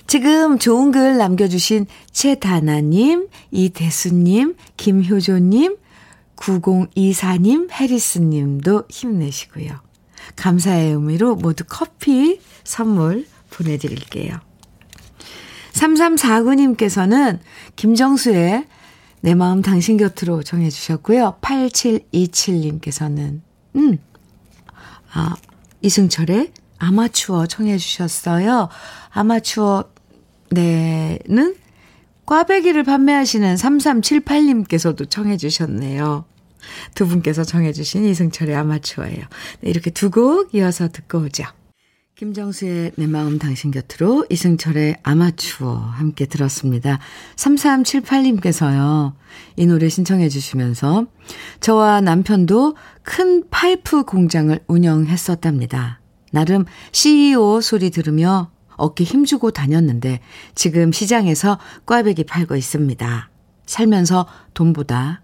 지금 0.07 0.59
좋은 0.59 0.91
글 0.91 1.17
남겨주신 1.17 1.87
최다나님, 2.11 3.27
이대수님, 3.51 4.55
김효조님, 4.77 5.77
9024님, 6.35 7.71
해리스님도 7.71 8.83
힘내시고요. 8.89 9.69
감사의 10.35 10.93
의미로 10.93 11.35
모두 11.35 11.63
커피 11.67 12.39
선물 12.63 13.25
보내드릴게요. 13.49 14.39
3349님께서는 15.75 17.39
김정수의 17.75 18.65
내 19.21 19.35
마음 19.35 19.61
당신 19.61 19.97
곁으로 19.97 20.43
정해주셨고요. 20.43 21.37
8727님께서는 21.41 23.41
음, 23.75 23.97
아, 25.13 25.35
이승철의 25.81 26.51
아마추어 26.77 27.47
청해 27.47 27.77
주셨어요. 27.77 28.69
아마추어, 29.09 29.85
네는 30.51 31.55
꽈배기를 32.25 32.83
판매하시는 32.83 33.55
3378님께서도 33.55 35.09
청해 35.09 35.37
주셨네요. 35.37 36.25
두 36.95 37.07
분께서 37.07 37.43
청해 37.43 37.71
주신 37.73 38.05
이승철의 38.05 38.55
아마추어예요. 38.55 39.23
네, 39.61 39.69
이렇게 39.69 39.91
두 39.91 40.09
곡 40.09 40.55
이어서 40.55 40.87
듣고 40.87 41.19
오죠. 41.19 41.43
김정수의 42.15 42.93
내 42.95 43.07
마음 43.07 43.39
당신 43.39 43.71
곁으로 43.71 44.25
이승철의 44.29 44.99
아마추어 45.03 45.75
함께 45.75 46.25
들었습니다. 46.25 46.97
3378님께서요. 47.35 49.11
이 49.57 49.65
노래 49.65 49.89
신청해 49.89 50.29
주시면서 50.29 51.07
저와 51.59 51.99
남편도 51.99 52.77
큰 53.03 53.43
파이프 53.49 54.05
공장을 54.05 54.57
운영했었답니다. 54.65 55.99
나름 56.31 56.63
CEO 56.93 57.59
소리 57.59 57.89
들으며 57.89 58.49
어깨 58.77 59.03
힘주고 59.03 59.51
다녔는데 59.51 60.21
지금 60.55 60.93
시장에서 60.93 61.59
꽈배기 61.85 62.23
팔고 62.23 62.55
있습니다. 62.55 63.29
살면서 63.65 64.25
돈보다 64.53 65.21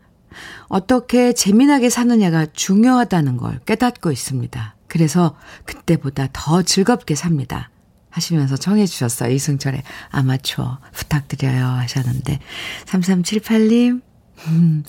어떻게 0.68 1.32
재미나게 1.32 1.90
사느냐가 1.90 2.48
중요하다는 2.52 3.38
걸 3.38 3.60
깨닫고 3.66 4.12
있습니다. 4.12 4.76
그래서 4.92 5.38
그때보다 5.64 6.28
더 6.34 6.64
즐겁게 6.64 7.16
삽니다. 7.16 7.70
하시면서 8.10 8.58
청해 8.58 8.86
주셨어요. 8.88 9.32
이승철의 9.32 9.84
아마추어 10.10 10.80
부탁드려요 10.92 11.64
하셨는데 11.64 12.42
3378님 12.88 14.02
음, 14.48 14.84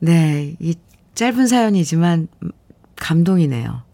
네, 0.00 0.54
이 0.60 0.74
짧은 1.14 1.46
사연이지만 1.46 2.28
감동이네요. 2.96 3.84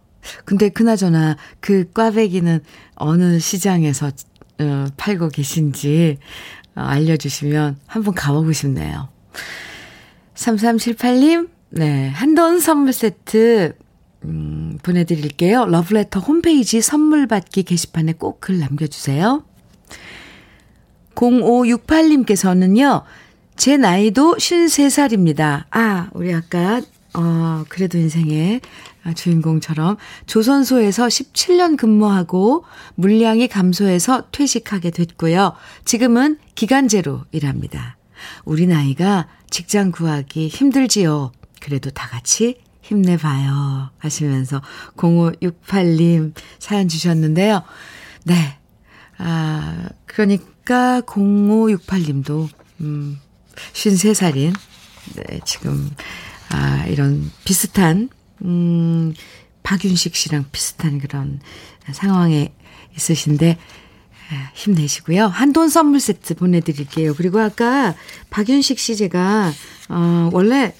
근데 0.45 0.71
그나저나 0.71 1.37
그 1.61 1.89
꽈배기는 1.93 2.61
어느 2.97 3.39
시장에서 3.39 4.11
어, 4.59 4.87
팔고 4.97 5.29
계신지 5.29 6.19
어, 6.75 6.81
알려주시면 6.81 7.79
한번 7.87 8.15
가보고 8.15 8.51
싶네요. 8.51 9.09
3378님, 10.35 11.49
네, 11.71 12.09
한돈 12.09 12.59
선물 12.59 12.93
세트 12.93 13.84
음, 14.25 14.79
보내드릴게요. 14.83 15.67
러브레터 15.67 16.21
홈페이지 16.21 16.81
선물 16.81 17.27
받기 17.27 17.63
게시판에 17.65 18.15
꼭 18.15 18.41
글 18.41 18.59
남겨주세요. 18.59 19.45
0568님께서는요, 21.15 23.03
제 23.57 23.77
나이도 23.77 24.37
53살입니다. 24.37 25.65
아, 25.71 26.09
우리 26.13 26.35
아까, 26.35 26.83
어, 27.15 27.65
그래도 27.69 27.99
인생의 27.99 28.61
주인공처럼 29.15 29.97
조선소에서 30.27 31.07
17년 31.07 31.77
근무하고 31.77 32.65
물량이 32.97 33.49
감소해서 33.49 34.31
퇴직하게 34.33 34.91
됐고요. 34.91 35.53
지금은 35.85 36.39
기간제로 36.55 37.23
일합니다. 37.31 37.97
우리 38.45 38.67
나이가 38.67 39.29
직장 39.51 39.93
구하기 39.93 40.49
힘들지요. 40.49 41.33
그래도 41.61 41.91
다 41.91 42.09
같이 42.09 42.59
힘내봐요. 42.85 43.91
하시면서 43.99 44.61
0568님 44.97 46.35
사연 46.59 46.89
주셨는데요. 46.89 47.63
네. 48.25 48.59
아, 49.17 49.89
그러니까 50.07 51.01
0568님도, 51.03 52.49
음, 52.81 53.19
53살인, 53.73 54.55
네, 55.15 55.41
지금, 55.45 55.91
아, 56.51 56.85
이런 56.87 57.31
비슷한, 57.45 58.11
음, 58.43 59.15
박윤식 59.63 60.15
씨랑 60.15 60.47
비슷한 60.53 60.99
그런 60.99 61.41
상황에 61.91 62.53
있으신데, 62.97 63.57
아, 64.31 64.51
힘내시고요. 64.55 65.27
한돈 65.27 65.69
선물 65.69 66.01
세트 66.01 66.35
보내드릴게요. 66.35 67.15
그리고 67.15 67.41
아까 67.41 67.95
박윤식 68.31 68.79
씨 68.79 68.97
제가, 68.97 69.53
어, 69.89 70.31
원래 70.33 70.75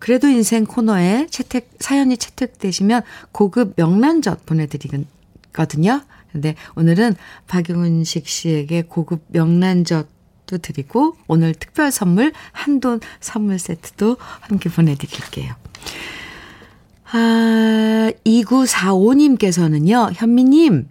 그래도 0.00 0.26
인생 0.28 0.64
코너에 0.64 1.28
채택, 1.30 1.70
사연이 1.78 2.16
채택되시면 2.16 3.02
고급 3.30 3.74
명란젓 3.76 4.44
보내드리거든요. 4.46 6.02
근데 6.32 6.54
오늘은 6.74 7.14
박윤식 7.46 8.26
씨에게 8.26 8.82
고급 8.82 9.22
명란젓도 9.28 10.58
드리고 10.62 11.16
오늘 11.28 11.54
특별 11.54 11.92
선물 11.92 12.32
한돈 12.52 13.00
선물 13.20 13.58
세트도 13.58 14.16
함께 14.40 14.70
보내드릴게요. 14.70 15.54
아, 17.12 18.12
2945님께서는요, 18.24 20.12
현미님, 20.14 20.88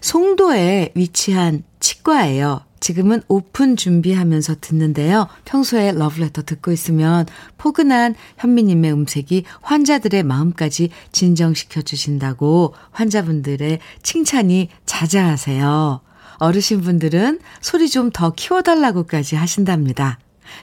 송도에 0.00 0.92
위치한 0.94 1.62
치과예요. 1.78 2.62
지금은 2.80 3.22
오픈 3.28 3.76
준비하면서 3.76 4.56
듣는데요. 4.60 5.28
평소에 5.44 5.92
러브레터 5.92 6.42
듣고 6.42 6.72
있으면 6.72 7.26
포근한 7.58 8.14
현미님의 8.38 8.92
음색이 8.92 9.44
환자들의 9.60 10.22
마음까지 10.22 10.90
진정시켜 11.12 11.82
주신다고 11.82 12.74
환자분들의 12.90 13.78
칭찬이 14.02 14.70
자자하세요. 14.86 16.00
어르신분들은 16.38 17.38
소리 17.60 17.88
좀 17.88 18.10
더 18.12 18.32
키워달라고까지 18.32 19.36
하신답니다. 19.36 20.18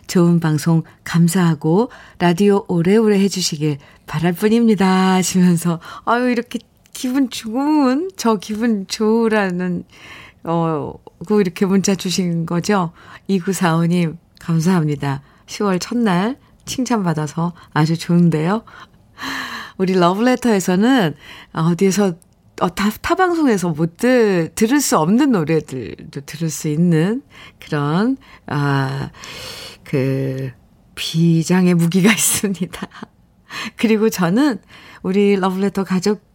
좋은 0.08 0.40
방송 0.40 0.84
감사하고 1.04 1.92
라디오 2.20 2.66
오래오래 2.68 3.20
해주시길 3.20 3.78
바랄 4.06 4.34
뿐입니다. 4.34 5.14
하시면서 5.14 5.80
아유 6.04 6.30
이렇게 6.30 6.60
기분 6.94 7.30
좋은 7.30 8.10
저 8.18 8.36
기분 8.38 8.88
좋으라는 8.88 9.86
어, 10.48 10.94
그 11.28 11.42
이렇게 11.42 11.66
문자 11.66 11.94
주신 11.94 12.46
거죠? 12.46 12.94
2945님, 13.30 14.18
감사합니다. 14.40 15.22
10월 15.46 15.80
첫날 15.80 16.38
칭찬받아서 16.66 17.54
아주 17.74 17.98
좋은데요? 17.98 18.64
우리 19.78 19.94
러브레터에서는 19.94 21.16
어디에서 21.52 22.14
어, 22.60 22.70
타, 22.74 22.90
타 22.90 23.14
방송에서 23.14 23.70
못 23.70 23.98
들, 23.98 24.50
들을 24.56 24.82
수 24.82 24.98
없는 24.98 25.32
노래들도 25.32 26.22
들을 26.22 26.50
수 26.50 26.70
있는 26.70 27.22
그런, 27.60 28.18
아, 28.48 29.12
그, 29.84 30.50
비장의 30.96 31.76
무기가 31.76 32.10
있습니다. 32.12 32.88
그리고 33.76 34.10
저는 34.10 34.58
우리 35.04 35.36
러브레터 35.36 35.84
가족 35.84 36.27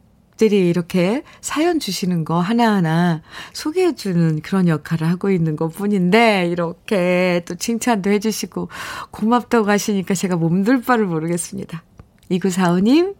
들이 0.42 0.68
이렇게 0.68 1.22
사연 1.40 1.78
주시는 1.78 2.24
거 2.24 2.40
하나하나 2.40 3.22
소개해주는 3.52 4.42
그런 4.42 4.66
역할을 4.66 5.09
하고 5.09 5.31
있는 5.31 5.55
것 5.55 5.68
뿐인데, 5.68 6.48
이렇게 6.50 7.44
또 7.46 7.55
칭찬도 7.55 8.11
해주시고, 8.11 8.68
고맙다고 9.12 9.70
하시니까 9.70 10.14
제가 10.14 10.35
몸둘 10.35 10.83
바를 10.83 11.07
모르겠습니다. 11.07 11.85
2945님, 12.28 13.14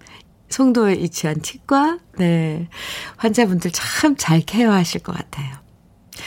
송도에 0.49 0.95
위치한 0.95 1.43
치과, 1.43 2.01
네. 2.19 2.69
환자분들 3.19 3.71
참 3.71 4.17
잘 4.17 4.41
케어하실 4.41 5.03
것 5.03 5.17
같아요. 5.17 5.55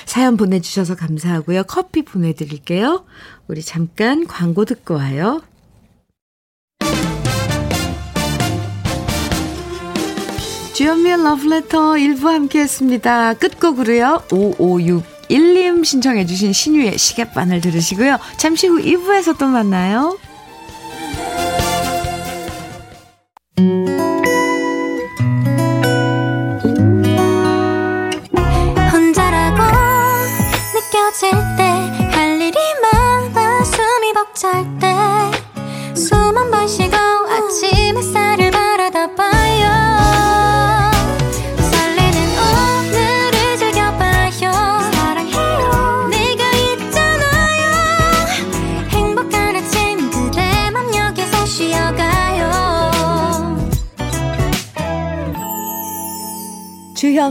사연 0.05 0.37
보내주셔서 0.37 0.95
감사하고요. 0.95 1.63
커피 1.63 2.03
보내드릴게요. 2.03 3.05
우리 3.49 3.61
잠깐 3.61 4.25
광고 4.27 4.63
듣고 4.63 4.93
와요. 4.93 5.41
주연미의 10.75 11.23
러브레터 11.23 11.97
일부 11.97 12.29
함께 12.29 12.59
했습니다. 12.59 13.33
끝곡으로요. 13.35 14.23
5561님 14.27 15.85
신청해 15.85 16.25
주신 16.25 16.51
신유의 16.51 16.97
시계바늘 16.97 17.61
들으시고요. 17.61 18.17
잠시 18.35 18.67
후 18.67 18.81
2부에서 18.81 19.37
또 19.37 19.47
만나요. 19.47 20.17
혼자라고 28.91 29.63
느껴질 30.73 31.31
때 31.57 31.85
할 32.15 32.41
일이 32.41 32.57
많아 32.81 33.63
숨이 33.63 34.13
벅찰 34.13 34.63
때 34.79 34.84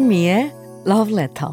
주현미의 0.04 0.52
Love 0.86 1.14
Letter. 1.14 1.48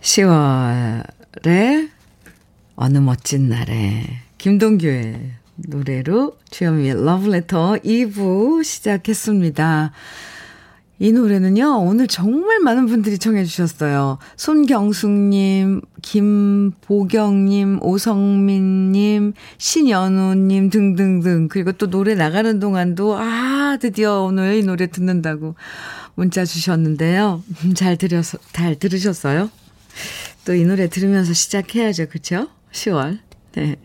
(10월에) 0.00 1.90
어느 2.76 2.98
멋진 2.98 3.50
날에 3.50 4.04
김동규의 4.38 5.32
노래로 5.56 6.38
주현미의 6.50 7.04
러브레터 7.04 7.74
2부 7.84 8.64
시작했습니다. 8.64 9.92
이 11.02 11.12
노래는요, 11.12 11.82
오늘 11.82 12.06
정말 12.06 12.60
많은 12.60 12.84
분들이 12.84 13.16
청해 13.16 13.46
주셨어요. 13.46 14.18
손경숙님, 14.36 15.80
김보경님, 16.02 17.82
오성민님, 17.82 19.32
신연우님 19.56 20.68
등등등. 20.68 21.48
그리고 21.48 21.72
또 21.72 21.88
노래 21.88 22.14
나가는 22.14 22.60
동안도, 22.60 23.16
아, 23.16 23.78
드디어 23.80 24.20
오늘 24.20 24.56
이 24.56 24.62
노래 24.62 24.88
듣는다고 24.88 25.54
문자 26.16 26.44
주셨는데요. 26.44 27.42
잘 27.74 27.96
들여서, 27.96 28.36
잘 28.52 28.78
들으셨어요? 28.78 29.48
또 30.44 30.54
이 30.54 30.64
노래 30.64 30.90
들으면서 30.90 31.32
시작해야죠. 31.32 32.10
그쵸? 32.10 32.48
10월. 32.72 33.20
네. 33.52 33.76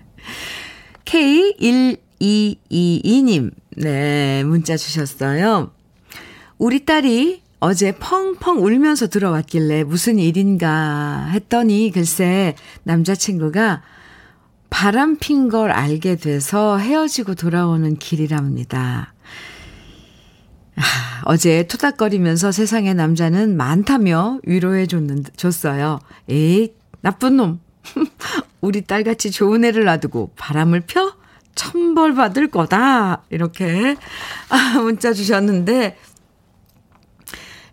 K1222님, 1.05 3.51
네, 3.77 4.43
문자 4.43 4.75
주셨어요. 4.75 5.71
우리 6.57 6.85
딸이 6.85 7.41
어제 7.59 7.93
펑펑 7.93 8.63
울면서 8.63 9.07
들어왔길래 9.07 9.83
무슨 9.83 10.19
일인가 10.19 11.27
했더니 11.31 11.91
글쎄 11.93 12.55
남자친구가 12.83 13.81
바람 14.69 15.17
핀 15.17 15.49
걸 15.49 15.71
알게 15.71 16.17
돼서 16.17 16.77
헤어지고 16.77 17.35
돌아오는 17.35 17.95
길이랍니다. 17.97 19.13
아, 20.75 20.81
어제 21.25 21.63
토닥거리면서 21.67 22.51
세상에 22.51 22.93
남자는 22.93 23.55
많다며 23.55 24.39
위로해 24.43 24.85
줬는, 24.85 25.23
줬어요. 25.37 25.99
에이, 26.29 26.73
나쁜 27.01 27.37
놈. 27.37 27.59
우리 28.59 28.81
딸같이 28.81 29.31
좋은 29.31 29.63
애를 29.63 29.85
놔두고 29.85 30.31
바람을 30.35 30.81
펴? 30.81 31.13
천벌 31.53 32.15
받을 32.15 32.49
거다. 32.49 33.23
이렇게 33.29 33.95
아, 34.49 34.79
문자 34.79 35.13
주셨는데, 35.13 35.97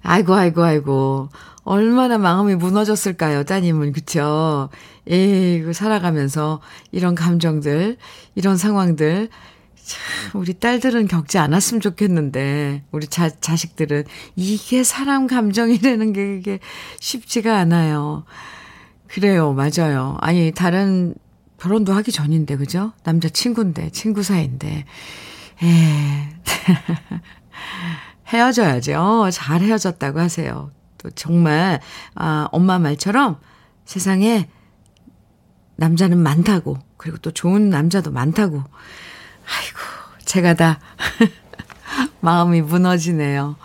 아이고, 0.03 0.35
아이고, 0.35 0.63
아이고. 0.63 1.29
얼마나 1.65 2.19
마음이 2.19 2.57
무너졌을까요, 2.57 3.45
따님은. 3.45 3.93
그쵸? 3.93 4.69
에이그, 5.09 5.73
살아가면서 5.73 6.61
이런 6.91 7.15
감정들, 7.15 7.97
이런 8.35 8.57
상황들. 8.57 9.29
참, 9.85 10.41
우리 10.41 10.55
딸들은 10.55 11.09
겪지 11.09 11.39
않았으면 11.39 11.81
좋겠는데, 11.81 12.85
우리 12.93 13.07
자, 13.07 13.31
자식들은 13.31 14.05
이게 14.37 14.85
사람 14.85 15.27
감정이라는 15.27 16.13
게 16.13 16.27
그게 16.37 16.59
쉽지가 17.01 17.57
않아요. 17.59 18.25
그래요, 19.09 19.53
맞아요. 19.53 20.17
아니, 20.21 20.53
다른, 20.53 21.15
결혼도 21.59 21.93
하기 21.93 22.11
전인데, 22.11 22.57
그죠? 22.57 22.93
남자 23.05 23.29
친구인데, 23.29 23.91
친구 23.91 24.23
사이인데. 24.23 24.85
에 25.63 26.29
헤어져야죠. 28.33 29.31
잘 29.33 29.61
헤어졌다고 29.61 30.19
하세요. 30.21 30.71
또 30.99 31.11
정말, 31.11 31.81
아, 32.15 32.49
엄마 32.53 32.79
말처럼 32.79 33.39
세상에 33.85 34.49
남자는 35.77 36.19
많다고, 36.19 36.79
그리고 36.97 37.19
또 37.19 37.31
좋은 37.31 37.71
남자도 37.71 38.11
많다고. 38.11 38.57
아이고, 38.57 39.79
제가 40.25 40.55
다 40.55 40.79
마음이 42.21 42.63
무너지네요. 42.63 43.57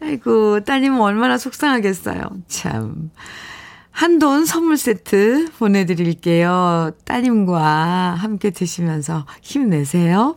아이고, 0.00 0.64
따님은 0.64 1.00
얼마나 1.00 1.38
속상하겠어요. 1.38 2.22
참. 2.48 3.10
한돈 3.90 4.44
선물 4.44 4.76
세트 4.76 5.52
보내드릴게요. 5.58 6.92
따님과 7.06 8.14
함께 8.14 8.50
드시면서 8.50 9.26
힘내세요. 9.40 10.36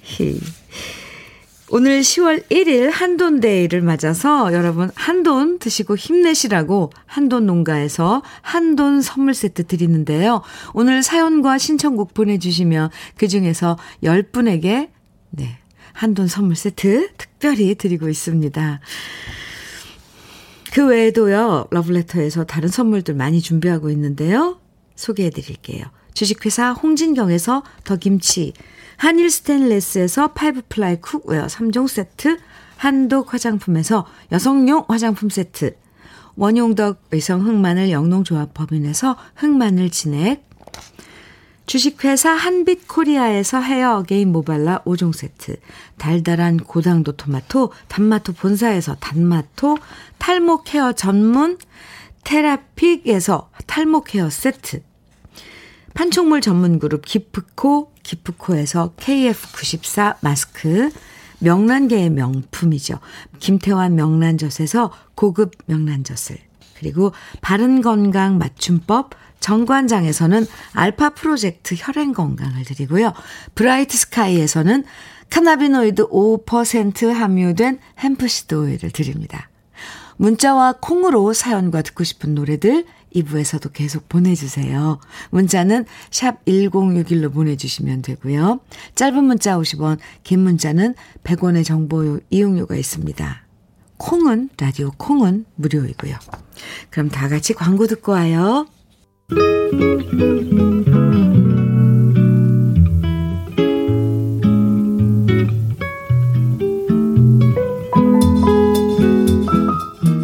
히. 0.00 0.38
오늘 1.70 2.00
10월 2.00 2.48
1일 2.48 2.90
한돈데이를 2.90 3.82
맞아서 3.82 4.54
여러분 4.54 4.90
한돈 4.94 5.58
드시고 5.58 5.96
힘내시라고 5.96 6.90
한돈 7.04 7.44
농가에서 7.44 8.22
한돈 8.40 9.02
선물 9.02 9.34
세트 9.34 9.66
드리는데요. 9.66 10.42
오늘 10.72 11.02
사연과 11.02 11.58
신청곡 11.58 12.14
보내주시면 12.14 12.88
그 13.16 13.28
중에서 13.28 13.76
10분에게 14.02 14.88
네, 15.30 15.58
한돈 15.92 16.26
선물 16.26 16.56
세트 16.56 17.10
특별히 17.18 17.74
드리고 17.74 18.08
있습니다. 18.08 18.80
그 20.72 20.86
외에도요, 20.86 21.66
러브레터에서 21.70 22.44
다른 22.44 22.70
선물들 22.70 23.14
많이 23.14 23.42
준비하고 23.42 23.90
있는데요. 23.90 24.58
소개해 24.94 25.30
드릴게요. 25.30 25.84
주식회사 26.14 26.72
홍진경에서 26.72 27.62
더 27.84 27.96
김치, 27.96 28.52
한일 28.98 29.30
스테인레스에서 29.30 30.32
five 30.32 30.62
ply 30.68 31.00
cookware 31.00 31.46
3종 31.46 31.86
세트, 31.86 32.36
한독 32.76 33.32
화장품에서 33.32 34.04
여성용 34.32 34.86
화장품 34.88 35.30
세트, 35.30 35.76
원용덕 36.34 37.00
의성 37.12 37.46
흑마늘 37.46 37.92
영농조합 37.92 38.54
법인에서 38.54 39.16
흑마늘 39.36 39.90
진액, 39.90 40.44
주식회사 41.66 42.32
한빛코리아에서 42.32 43.60
헤어 43.60 43.98
어게인 43.98 44.32
모발라 44.32 44.82
5종 44.82 45.14
세트, 45.14 45.58
달달한 45.96 46.56
고당도 46.56 47.12
토마토, 47.12 47.70
단마토 47.86 48.32
본사에서 48.32 48.96
단마토, 48.96 49.78
탈모 50.18 50.64
care 50.64 50.92
전문 50.92 51.58
테라픽에서 52.24 53.50
탈모 53.68 54.02
care 54.02 54.28
세트, 54.28 54.82
판촉물 55.94 56.40
전문 56.40 56.80
그룹 56.80 57.04
기프코, 57.04 57.92
기프코에서 58.08 58.94
KF94 58.96 60.16
마스크, 60.22 60.90
명란계의 61.40 62.08
명품이죠. 62.10 62.98
김태환 63.38 63.94
명란젓에서 63.94 64.90
고급 65.14 65.52
명란젓을, 65.66 66.38
그리고 66.78 67.12
바른건강 67.42 68.38
맞춤법 68.38 69.10
정관장에서는 69.40 70.46
알파 70.72 71.10
프로젝트 71.10 71.74
혈행 71.76 72.12
건강을 72.12 72.64
드리고요. 72.64 73.12
브라이트 73.54 73.96
스카이에서는 73.96 74.84
cannabinoid 75.30 76.08
5% 76.08 77.12
함유된 77.12 77.78
hemp 77.98 78.26
seed 78.26 78.54
오일을 78.54 78.90
드립니다. 78.90 79.50
문자와 80.16 80.76
콩으로 80.80 81.32
사연과 81.34 81.82
듣고 81.82 82.02
싶은 82.04 82.34
노래들 82.34 82.86
2부에서도 83.22 83.72
계속 83.72 84.08
보내주세요. 84.08 85.00
문자는 85.30 85.84
샵 86.10 86.44
1061로 86.44 87.32
보내주시면 87.32 88.02
되고요. 88.02 88.60
짧은 88.94 89.24
문자 89.24 89.58
50원, 89.58 89.98
긴 90.24 90.40
문자는 90.40 90.94
100원의 91.24 91.64
정보 91.64 92.20
이용료가 92.30 92.76
있습니다. 92.76 93.42
콩은, 93.98 94.50
라디오 94.58 94.90
콩은 94.96 95.44
무료이고요. 95.56 96.16
그럼 96.90 97.08
다 97.08 97.28
같이 97.28 97.52
광고 97.52 97.86
듣고 97.86 98.12
와요. 98.12 98.66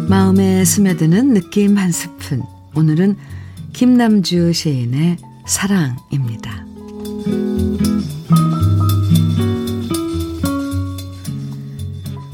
마음에 0.07 0.63
스며드는 0.63 1.33
느낌 1.33 1.77
한 1.77 1.91
스푼. 1.91 2.54
오늘은 2.75 3.15
김남주 3.71 4.51
시인의 4.51 5.17
사랑입니다. 5.45 6.65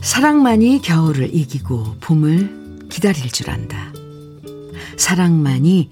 사랑만이 0.01 0.81
겨울을 0.81 1.33
이기고 1.33 1.97
봄을 2.01 2.87
기다릴 2.89 3.31
줄 3.31 3.51
안다. 3.51 3.93
사랑만이 4.97 5.91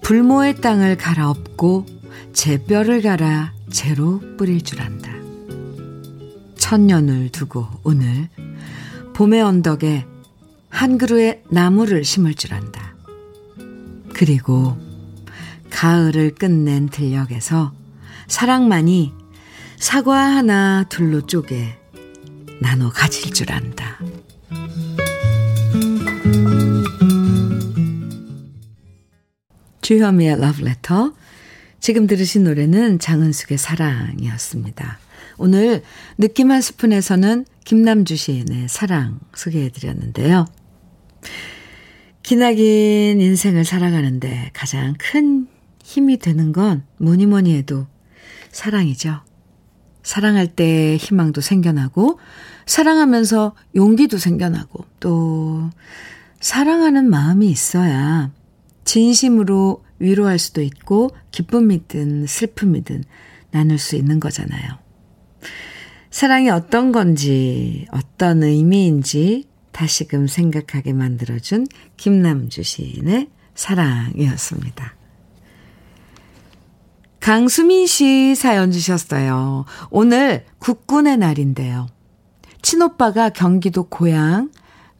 불모의 0.00 0.60
땅을 0.62 0.96
갈아엎고 0.96 1.86
제 2.32 2.64
뼈를 2.64 3.02
갈아 3.02 3.52
재로 3.70 4.20
뿌릴 4.38 4.62
줄 4.62 4.80
안다. 4.80 5.12
천년을 6.56 7.28
두고 7.28 7.66
오늘 7.82 8.28
봄의 9.12 9.42
언덕에 9.42 10.06
한 10.70 10.96
그루의 10.96 11.42
나무를 11.50 12.04
심을 12.04 12.34
줄 12.34 12.54
안다. 12.54 12.81
그리고 14.14 14.76
가을을 15.70 16.34
끝낸 16.34 16.88
들녘에서 16.88 17.72
사랑만이 18.28 19.12
사과 19.76 20.16
하나 20.16 20.84
둘로 20.88 21.26
쪼개 21.26 21.76
나눠 22.60 22.90
가질 22.90 23.32
줄 23.32 23.52
안다. 23.52 23.98
주현미의 29.80 30.40
러브레터. 30.40 31.12
지금 31.80 32.06
들으신 32.06 32.44
노래는 32.44 33.00
장은숙의 33.00 33.58
사랑이었습니다. 33.58 34.98
오늘 35.38 35.82
느낌 36.16 36.52
한 36.52 36.60
스푼에서는 36.60 37.44
김남주 37.64 38.14
시인의 38.14 38.68
사랑 38.68 39.18
소개해드렸는데요. 39.34 40.46
기나긴 42.22 43.20
인생을 43.20 43.64
살아가는데 43.64 44.50
가장 44.52 44.94
큰 44.98 45.48
힘이 45.82 46.18
되는 46.18 46.52
건 46.52 46.84
뭐니 46.98 47.26
뭐니 47.26 47.54
해도 47.54 47.86
사랑이죠. 48.52 49.20
사랑할 50.02 50.48
때 50.48 50.96
희망도 50.96 51.40
생겨나고, 51.40 52.18
사랑하면서 52.66 53.54
용기도 53.76 54.18
생겨나고, 54.18 54.84
또, 55.00 55.70
사랑하는 56.40 57.08
마음이 57.08 57.48
있어야 57.48 58.32
진심으로 58.84 59.84
위로할 59.98 60.38
수도 60.38 60.60
있고, 60.60 61.10
기쁨이든 61.30 62.26
슬픔이든 62.26 63.04
나눌 63.52 63.78
수 63.78 63.96
있는 63.96 64.18
거잖아요. 64.18 64.78
사랑이 66.10 66.50
어떤 66.50 66.92
건지, 66.92 67.86
어떤 67.92 68.42
의미인지 68.42 69.48
다시금 69.72 70.26
생각하게 70.26 70.92
만들어준 70.92 71.66
김남주 71.96 72.62
시인의 72.62 73.28
사랑이었습니다. 73.54 74.94
강수민 77.20 77.86
씨 77.86 78.34
사연 78.34 78.70
주셨어요. 78.72 79.64
오늘 79.90 80.44
국군의 80.58 81.16
날인데요. 81.18 81.88
친오빠가 82.62 83.28
경기도 83.30 83.84
고향 83.84 84.50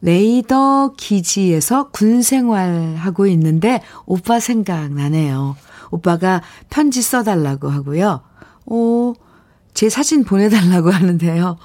레이더 0.01 0.95
기지에서 0.97 1.89
군 1.91 2.21
생활하고 2.21 3.25
있는데 3.27 3.81
오빠 4.05 4.39
생각나네요. 4.39 5.55
오빠가 5.91 6.41
편지 6.69 7.01
써달라고 7.01 7.69
하고요. 7.69 8.21
오, 8.65 9.15
제 9.73 9.89
사진 9.89 10.23
보내달라고 10.23 10.91
하는데요. 10.91 11.57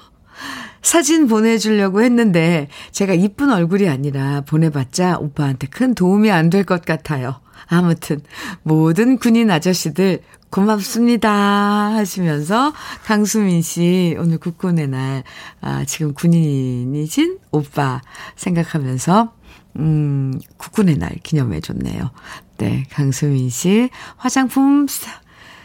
사진 0.82 1.26
보내주려고 1.26 2.02
했는데 2.02 2.68
제가 2.92 3.14
이쁜 3.14 3.50
얼굴이 3.50 3.88
아니라 3.88 4.42
보내봤자 4.42 5.18
오빠한테 5.18 5.66
큰 5.68 5.94
도움이 5.94 6.30
안 6.30 6.50
될 6.50 6.64
것 6.64 6.84
같아요. 6.84 7.40
아무튼 7.66 8.20
모든 8.62 9.18
군인 9.18 9.50
아저씨들 9.50 10.20
고맙습니다 10.50 11.30
하시면서 11.30 12.72
강수민 13.04 13.60
씨 13.60 14.16
오늘 14.18 14.38
국군의 14.38 14.88
날 14.88 15.24
아, 15.60 15.84
지금 15.84 16.14
군인이신 16.14 17.38
오빠 17.50 18.00
생각하면서 18.36 19.32
음, 19.76 20.32
국군의 20.56 20.96
날 20.96 21.10
기념해 21.22 21.60
줬네요. 21.60 22.10
네, 22.56 22.84
강수민 22.90 23.50
씨 23.50 23.90
화장품 24.16 24.86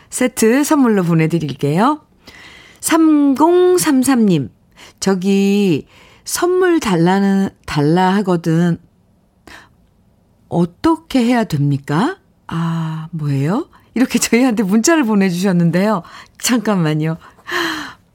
세트 0.09 0.63
선물로 0.65 1.03
보내드릴게요. 1.03 2.01
3033님 2.81 4.49
저기 4.99 5.87
선물 6.25 6.79
달라는 6.79 7.49
달라 7.65 8.13
하거든. 8.15 8.79
어떻게 10.49 11.23
해야 11.23 11.43
됩니까? 11.43 12.17
아, 12.47 13.07
뭐예요? 13.11 13.69
이렇게 13.95 14.19
저희한테 14.19 14.63
문자를 14.63 15.03
보내주셨는데요. 15.03 16.03
잠깐만요. 16.39 17.17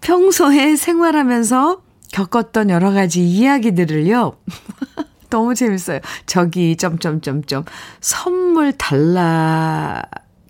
평소에 0.00 0.76
생활하면서 0.76 1.82
겪었던 2.12 2.70
여러 2.70 2.92
가지 2.92 3.22
이야기들을요. 3.26 4.32
너무 5.30 5.54
재밌어요. 5.54 6.00
저기, 6.24 6.76
점점점점, 6.76 7.64
선물 8.00 8.72
달라, 8.72 10.02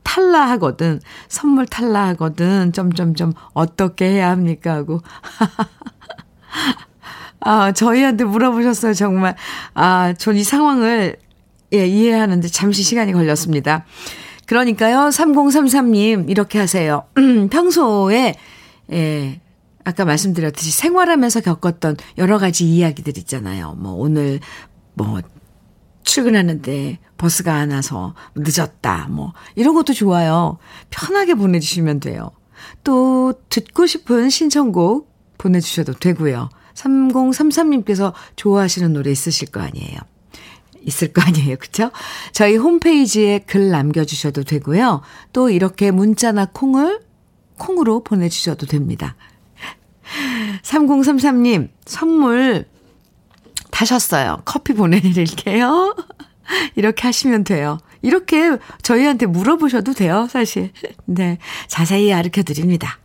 탈라 0.05 0.49
하거든. 0.51 1.01
선물 1.29 1.67
탈라 1.67 2.07
하거든. 2.09 2.73
점점점, 2.73 3.33
어떻게 3.55 4.07
해야 4.13 4.31
합니까? 4.31 4.75
하고. 4.75 5.01
아, 7.41 7.73
저희한테 7.73 8.25
물어보셨어요, 8.25 8.95
정말. 8.95 9.37
아, 9.75 10.13
전 10.19 10.37
이 10.37 10.43
상황을, 10.45 11.17
예, 11.73 11.87
이해하는데 11.87 12.49
잠시 12.49 12.83
시간이 12.83 13.13
걸렸습니다. 13.13 13.85
그러니까요, 14.47 15.09
3033님, 15.11 16.31
이렇게 16.31 16.59
하세요. 16.59 17.05
평소에, 17.51 18.35
예, 18.93 19.41
아까 19.85 20.05
말씀드렸듯이 20.05 20.71
생활하면서 20.71 21.41
겪었던 21.41 21.97
여러 22.19 22.39
가지 22.39 22.65
이야기들 22.65 23.19
있잖아요. 23.19 23.75
뭐, 23.79 23.93
오늘, 23.93 24.41
뭐, 24.95 25.21
출근하는데 26.03 26.99
버스가 27.19 27.55
안 27.55 27.71
와서 27.71 28.15
늦었다. 28.35 29.09
뭐, 29.11 29.33
이런 29.55 29.75
것도 29.75 29.93
좋아요. 29.93 30.59
편하게 30.91 31.35
보내주시면 31.35 32.01
돼요. 32.01 32.31
또, 32.83 33.35
듣고 33.51 33.87
싶은 33.87 34.31
신청곡 34.31 35.08
보내주셔도 35.39 35.95
되고요. 35.95 36.51
3033님께서 36.75 38.13
좋아하시는 38.37 38.93
노래 38.93 39.11
있으실 39.11 39.51
거 39.51 39.61
아니에요. 39.61 39.99
있을 40.83 41.13
거 41.13 41.23
아니에요. 41.23 41.57
그쵸? 41.61 41.91
저희 42.33 42.57
홈페이지에 42.57 43.41
글 43.41 43.71
남겨주셔도 43.71 44.45
되고요. 44.45 45.03
또 45.33 45.51
이렇게 45.51 45.91
문자나 45.91 46.47
콩을, 46.53 47.01
콩으로 47.59 48.03
보내주셔도 48.05 48.67
됩니다. 48.67 49.17
3033님, 50.63 51.69
선물 51.85 52.67
다셨어요. 53.71 54.43
커피 54.45 54.73
보내드릴게요. 54.75 55.95
이렇게 56.77 57.03
하시면 57.03 57.45
돼요. 57.45 57.79
이렇게 58.01 58.57
저희한테 58.83 59.27
물어보셔도 59.27 59.93
돼요, 59.93 60.29
사실. 60.31 60.71
네. 61.05 61.39
자세히 61.67 62.11
가르쳐 62.11 62.43
드립니다. 62.43 62.99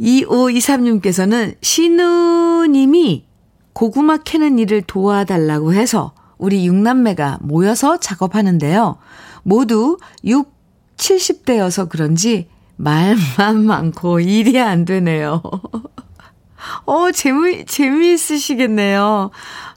2523님께서는 0.00 1.56
신우님이 1.60 3.26
고구마 3.72 4.18
캐는 4.18 4.58
일을 4.58 4.82
도와달라고 4.82 5.74
해서 5.74 6.12
우리 6.38 6.66
6남매가 6.68 7.38
모여서 7.42 7.98
작업하는데요. 7.98 8.96
모두 9.42 9.98
6, 10.24 10.50
70대여서 10.96 11.88
그런지 11.88 12.48
말만 12.76 13.64
많고 13.64 14.20
일이 14.20 14.58
안 14.58 14.84
되네요. 14.84 15.42
어, 16.86 17.10
재미, 17.12 17.64
재미있으시겠네요. 17.64 19.30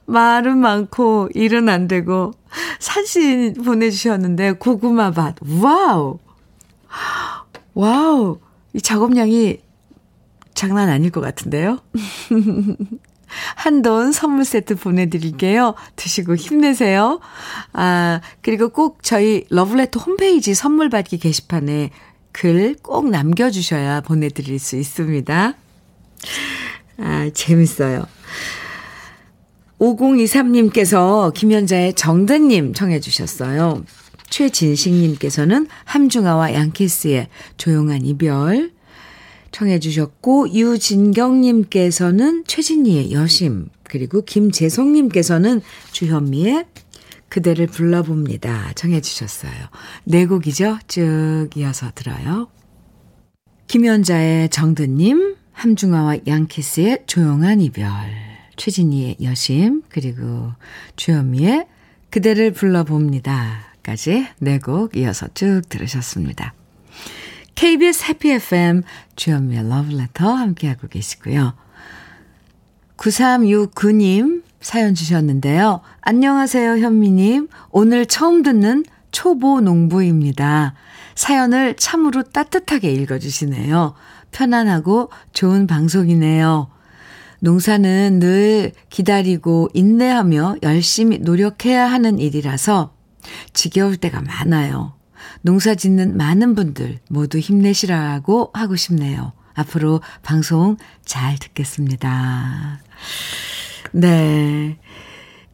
말은 0.05 0.57
많고 0.57 1.29
일은 1.33 1.69
안 1.69 1.87
되고 1.87 2.33
사진 2.79 3.53
보내주셨는데 3.53 4.53
고구마 4.53 5.11
밭. 5.11 5.35
wow. 5.61 6.19
wow. 7.73 8.39
이 8.73 8.81
작업량이 8.81 9.59
장난 10.63 10.87
아닐 10.87 11.11
것 11.11 11.19
같은데요? 11.19 11.79
한돈 13.57 14.13
선물 14.13 14.45
세트 14.45 14.75
보내드릴게요. 14.75 15.75
드시고 15.97 16.35
힘내세요. 16.35 17.19
아, 17.73 18.21
그리고 18.41 18.69
꼭 18.69 18.99
저희 19.01 19.43
러브레터 19.49 19.99
홈페이지 19.99 20.53
선물 20.53 20.89
받기 20.89 21.17
게시판에 21.17 21.89
글 22.31 22.75
꼭 22.81 23.09
남겨주셔야 23.09 24.01
보내드릴 24.01 24.57
수 24.57 24.77
있습니다. 24.77 25.53
아, 26.99 27.29
재밌어요. 27.33 28.05
5023님께서 29.79 31.33
김현자의 31.33 31.95
정든님 31.95 32.73
청해주셨어요. 32.73 33.83
최진식님께서는 34.29 35.67
함중아와 35.83 36.53
양키스의 36.53 37.27
조용한 37.57 38.05
이별, 38.05 38.71
청해 39.53 39.79
주셨고 39.79 40.49
유진경님께서는 40.53 42.43
최진희의 42.45 43.11
여심 43.13 43.69
그리고 43.83 44.23
김재성님께서는 44.23 45.61
주현미의 45.91 46.65
그대를 47.29 47.67
불러봅니다. 47.67 48.73
청해 48.75 49.01
주셨어요. 49.01 49.53
네 50.03 50.25
곡이죠? 50.25 50.79
쭉 50.87 51.49
이어서 51.55 51.91
들어요. 51.95 52.49
김연자의 53.67 54.49
정드님, 54.49 55.35
함중아와 55.53 56.17
양키스의 56.27 57.03
조용한 57.07 57.61
이별, 57.61 57.89
최진희의 58.57 59.17
여심, 59.23 59.83
그리고 59.89 60.51
주현미의 60.95 61.67
그대를 62.09 62.53
불러봅니다. 62.53 63.73
까지 63.83 64.27
네 64.39 64.59
곡 64.59 64.95
이어서 64.95 65.27
쭉 65.33 65.61
들으셨습니다. 65.69 66.53
KBS 67.55 68.05
해피 68.05 68.31
FM 68.31 68.83
주현미의 69.15 69.69
러브레터 69.69 70.31
함께하고 70.33 70.87
계시고요. 70.87 71.53
9369님 72.97 74.43
사연 74.61 74.95
주셨는데요. 74.95 75.81
안녕하세요 76.01 76.77
현미님. 76.77 77.49
오늘 77.69 78.05
처음 78.05 78.43
듣는 78.43 78.85
초보 79.11 79.61
농부입니다. 79.61 80.73
사연을 81.15 81.75
참으로 81.75 82.23
따뜻하게 82.23 82.91
읽어주시네요. 82.91 83.93
편안하고 84.31 85.11
좋은 85.33 85.67
방송이네요. 85.67 86.69
농사는 87.39 88.19
늘 88.19 88.71
기다리고 88.89 89.69
인내하며 89.73 90.57
열심히 90.63 91.19
노력해야 91.19 91.91
하는 91.91 92.17
일이라서 92.17 92.93
지겨울 93.51 93.97
때가 93.97 94.21
많아요. 94.21 94.93
농사 95.41 95.75
짓는 95.75 96.17
많은 96.17 96.55
분들 96.55 96.99
모두 97.09 97.39
힘내시라고 97.39 98.51
하고 98.53 98.75
싶네요. 98.75 99.33
앞으로 99.53 100.01
방송 100.23 100.77
잘 101.05 101.37
듣겠습니다. 101.37 102.79
네. 103.91 104.79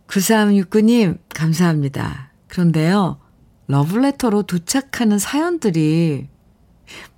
9369님, 0.08 1.20
감사합니다. 1.34 2.32
그런데요, 2.48 3.20
러블레터로 3.68 4.44
도착하는 4.44 5.20
사연들이 5.20 6.28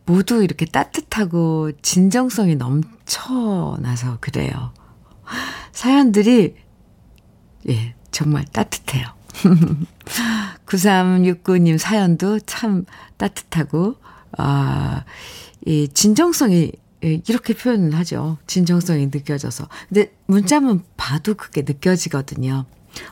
모두 0.06 0.44
이렇게 0.44 0.66
따뜻하고 0.66 1.72
진정성이 1.82 2.56
넘쳐나서 2.56 4.18
그래요. 4.20 4.74
사연들이, 5.72 6.56
예, 7.70 7.96
정말 8.12 8.44
따뜻해요. 8.46 9.06
9369님 10.66 11.78
사연도 11.78 12.40
참 12.40 12.86
따뜻하고, 13.18 13.96
아, 14.38 15.04
이 15.66 15.88
진정성이 15.94 16.72
이렇게 17.02 17.54
표현을 17.54 17.98
하죠. 18.00 18.38
진정성이 18.48 19.08
느껴져서. 19.08 19.68
근데 19.90 20.14
문자만 20.28 20.84
봐도 20.98 21.34
그게 21.34 21.62
느껴지거든요. 21.64 22.66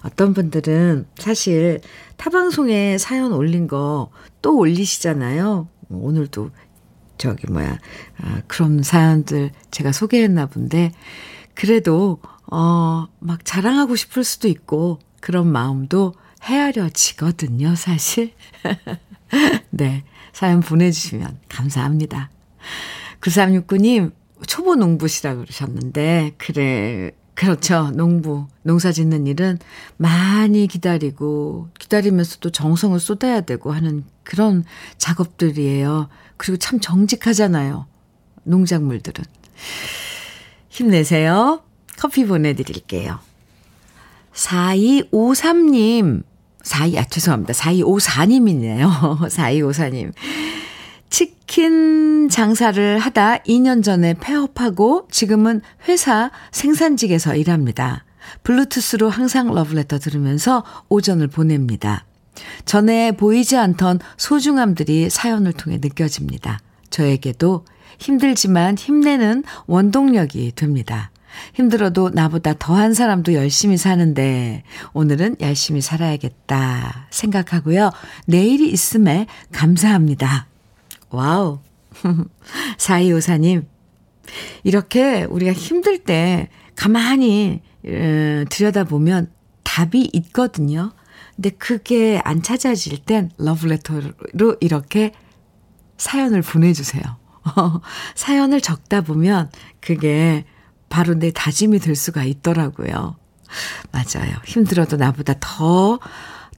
어떤 0.04 0.34
분들은 0.34 1.08
사실 1.18 1.82
타방송에 2.18 2.98
사연 2.98 3.32
올린 3.34 3.68
거 3.68 4.12
또 4.42 4.58
올리시잖아요. 4.58 5.68
오늘도 5.90 6.52
저기 7.18 7.48
뭐야 7.52 7.78
아, 8.22 8.42
그런 8.48 8.84
사연들 8.84 9.52
제가 9.72 9.92
소개했나 9.92 10.46
본데 10.46 10.92
그래도 11.56 12.20
어 12.52 13.08
막 13.20 13.44
자랑하고 13.44 13.96
싶을 13.96 14.24
수도 14.24 14.48
있고 14.48 15.00
그런 15.20 15.52
마음도 15.52 16.14
헤아려지거든요, 16.44 17.76
사실. 17.76 18.34
네. 19.70 20.04
사연 20.34 20.62
보내주시면 20.62 21.40
감사합니다. 21.50 22.30
9369님, 23.22 24.14
초보 24.48 24.76
농부시라 24.76 25.36
그러셨는데, 25.36 26.34
그래, 26.38 27.12
그렇죠. 27.34 27.92
농부, 27.92 28.48
농사 28.64 28.92
짓는 28.92 29.28
일은 29.28 29.60
많이 29.98 30.68
기다리고, 30.68 31.70
기다리면서도 31.80 32.52
정성을 32.52 33.00
쏟아야 33.00 33.42
되고 33.42 33.72
하는 33.72 34.04
그런 34.24 34.64
작업들이에요. 34.98 36.10
그리고 36.38 36.58
참 36.58 36.80
정직하잖아요. 36.80 37.86
농작물들은. 38.44 39.26
힘내세요. 40.70 41.64
커피 41.98 42.26
보내드릴게요. 42.26 43.20
4253님, 44.34 46.24
42, 46.64 47.00
아, 47.00 47.04
죄송합니다. 47.06 47.54
4254님이네요. 47.54 49.20
4254님. 49.20 50.12
치킨 51.10 52.30
장사를 52.30 53.00
하다 53.00 53.38
2년 53.40 53.84
전에 53.84 54.14
폐업하고 54.14 55.08
지금은 55.10 55.62
회사 55.88 56.30
생산직에서 56.52 57.36
일합니다. 57.36 58.06
블루투스로 58.44 59.10
항상 59.10 59.54
러브레터 59.54 59.98
들으면서 59.98 60.64
오전을 60.88 61.28
보냅니다. 61.28 62.06
전에 62.66 63.12
보이지 63.14 63.58
않던 63.58 64.00
소중함들이 64.18 65.10
사연을 65.10 65.54
통해 65.54 65.80
느껴집니다. 65.82 66.60
저에게도 66.92 67.66
힘들지만 67.98 68.78
힘내는 68.78 69.44
원동력이 69.66 70.54
됩니다. 70.56 71.12
힘들어도 71.54 72.10
나보다 72.10 72.54
더한 72.58 72.94
사람도 72.94 73.34
열심히 73.34 73.78
사는데 73.78 74.64
오늘은 74.94 75.38
열심히 75.42 75.82
살아야겠다 75.82 77.08
생각하고요. 77.10 77.92
내일이 78.26 78.70
있음에 78.70 79.28
감사합니다. 79.52 80.48
wow. 81.10 81.60
4254님. 82.78 83.66
이렇게 84.64 85.24
우리가 85.24 85.54
힘들 85.54 86.00
때 86.00 86.50
가만히 86.76 87.62
어, 87.86 88.46
들여다보면 88.50 89.32
답이 89.64 90.10
있거든요. 90.14 90.92
근데 91.36 91.50
그게 91.52 92.22
안 92.24 92.42
찾아질 92.42 93.00
땐 93.06 93.32
러브레터로 93.38 94.58
이렇게 94.60 95.14
사연을 95.98 96.42
보내주세요. 96.42 97.02
사연을 98.16 98.62
적다 98.62 99.02
보면 99.02 99.50
그게 99.80 100.46
바로 100.90 101.14
내 101.14 101.32
다짐이 101.32 101.80
될 101.80 101.96
수가 101.96 102.24
있더라고요. 102.24 103.16
맞아요. 103.92 104.32
힘들어도 104.46 104.98
나보다 104.98 105.36
더, 105.40 106.00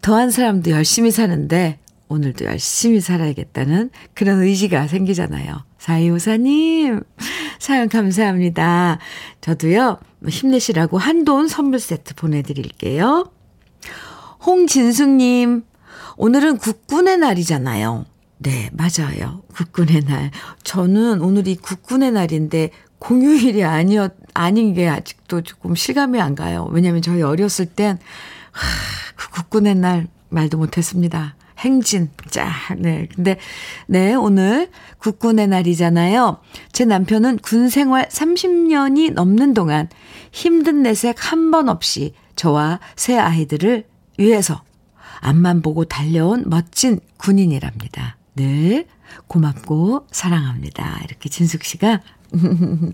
더한 0.02 0.32
사람도 0.32 0.72
열심히 0.72 1.12
사는데 1.12 1.80
오늘도 2.08 2.46
열심히 2.46 3.00
살아야겠다는 3.00 3.90
그런 4.14 4.42
의지가 4.42 4.88
생기잖아요. 4.88 5.64
사이오사님, 5.78 7.02
사연 7.60 7.90
감사합니다. 7.90 9.00
저도요, 9.40 9.98
힘내시라고 10.28 10.98
한돈 10.98 11.48
선물 11.48 11.80
세트 11.80 12.16
보내드릴게요. 12.16 13.32
홍진숙님, 14.46 15.64
오늘은 16.18 16.58
국군의 16.58 17.18
날이잖아요. 17.18 18.06
네, 18.40 18.70
맞아요. 18.74 19.44
국군의 19.54 20.02
날. 20.06 20.32
저는 20.64 21.22
오늘이 21.22 21.56
국군의 21.56 22.12
날인데 22.12 22.72
공휴일이 23.02 23.64
아니었, 23.64 24.14
아닌 24.36 24.76
게 24.76 24.88
아직도 24.88 25.42
조금 25.42 25.74
실감이 25.76 26.22
안 26.22 26.36
가요. 26.36 26.70
왜냐면 26.72 27.02
저희 27.02 27.24
어렸을 27.24 27.66
땐, 27.66 27.98
하, 28.52 28.68
그 29.16 29.32
국군의 29.32 29.76
날 29.76 30.08
말도 30.30 30.58
못했습니다. 30.60 31.36
행진, 31.58 32.10
짜, 32.30 32.48
네. 32.78 33.08
근데, 33.16 33.38
네, 33.88 34.14
오늘 34.14 34.70
국군의 35.00 35.48
날이잖아요. 35.48 36.38
제 36.72 36.86
남편은 36.86 37.40
군 37.40 37.70
생활 37.70 38.08
30년이 38.08 39.14
넘는 39.14 39.56
동안 39.56 39.90
힘든 40.32 40.84
내색 40.84 41.18
한 41.32 41.52
번 41.52 41.70
없이 41.70 42.14
저와 42.36 42.80
새 42.96 43.18
아이들을 43.18 43.84
위해서 44.20 44.62
앞만 45.22 45.62
보고 45.64 45.86
달려온 45.86 46.44
멋진 46.48 47.00
군인이랍니다. 47.18 48.18
늘 48.36 48.86
고맙고 49.28 50.08
사랑합니다. 50.12 51.02
이렇게 51.04 51.30
진숙 51.30 51.64
씨가 51.64 52.00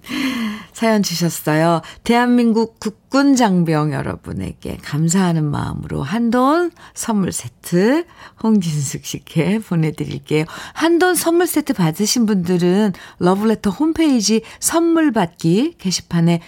사연 0.73 1.03
주셨어요. 1.03 1.81
대한민국 2.03 2.79
국군 2.79 3.35
장병 3.35 3.93
여러분에게 3.93 4.77
감사하는 4.81 5.43
마음으로 5.43 6.03
한돈 6.03 6.71
선물 6.93 7.31
세트 7.31 8.05
홍진숙 8.41 9.05
씨께 9.05 9.59
보내드릴게요. 9.59 10.45
한돈 10.73 11.15
선물 11.15 11.47
세트 11.47 11.73
받으신 11.73 12.25
분들은 12.25 12.93
러브레터 13.19 13.69
홈페이지 13.69 14.41
선물 14.59 15.11
받기 15.11 15.75
게시판에 15.77 16.41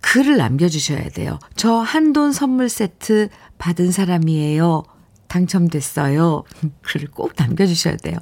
글을 0.00 0.36
남겨주셔야 0.36 1.10
돼요. 1.10 1.38
저 1.56 1.74
한돈 1.74 2.32
선물 2.32 2.68
세트 2.68 3.28
받은 3.58 3.92
사람이에요. 3.92 4.84
당첨됐어요. 5.28 6.44
글을 6.82 7.08
꼭 7.08 7.32
남겨주셔야 7.36 7.96
돼요. 7.96 8.18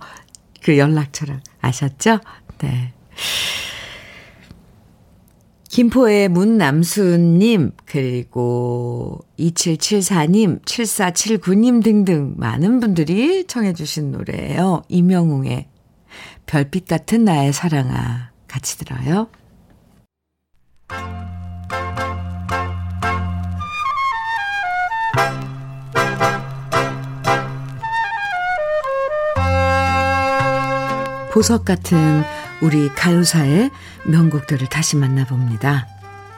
그 0.62 0.76
연락처를 0.76 1.40
아셨죠? 1.60 2.18
네. 2.58 2.92
김포의 5.68 6.28
문남수님, 6.28 7.72
그리고 7.84 9.20
2774님, 9.38 10.64
7479님 10.64 11.84
등등 11.84 12.34
많은 12.36 12.80
분들이 12.80 13.46
청해주신 13.46 14.10
노래예요. 14.12 14.82
이명웅의 14.88 15.68
별빛 16.46 16.88
같은 16.88 17.24
나의 17.24 17.52
사랑아. 17.52 18.30
같이 18.48 18.78
들어요. 18.78 19.28
보석 31.30 31.64
같은 31.64 32.24
우리 32.60 32.88
가요사의 32.88 33.70
명곡들을 34.04 34.66
다시 34.68 34.96
만나봅니다. 34.96 35.86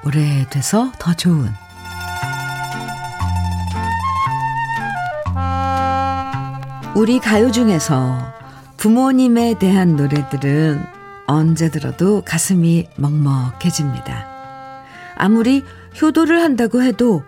오래돼서 0.04 0.92
더 0.98 1.14
좋은 1.14 1.50
우리 6.94 7.20
가요 7.20 7.50
중에서 7.50 8.34
부모님에 8.76 9.58
대한 9.58 9.96
노래들은 9.96 10.84
언제 11.26 11.70
들어도 11.70 12.22
가슴이 12.22 12.88
먹먹해집니다. 12.96 14.26
아무리 15.16 15.64
효도를 16.00 16.42
한다고 16.42 16.82
해도 16.82 17.22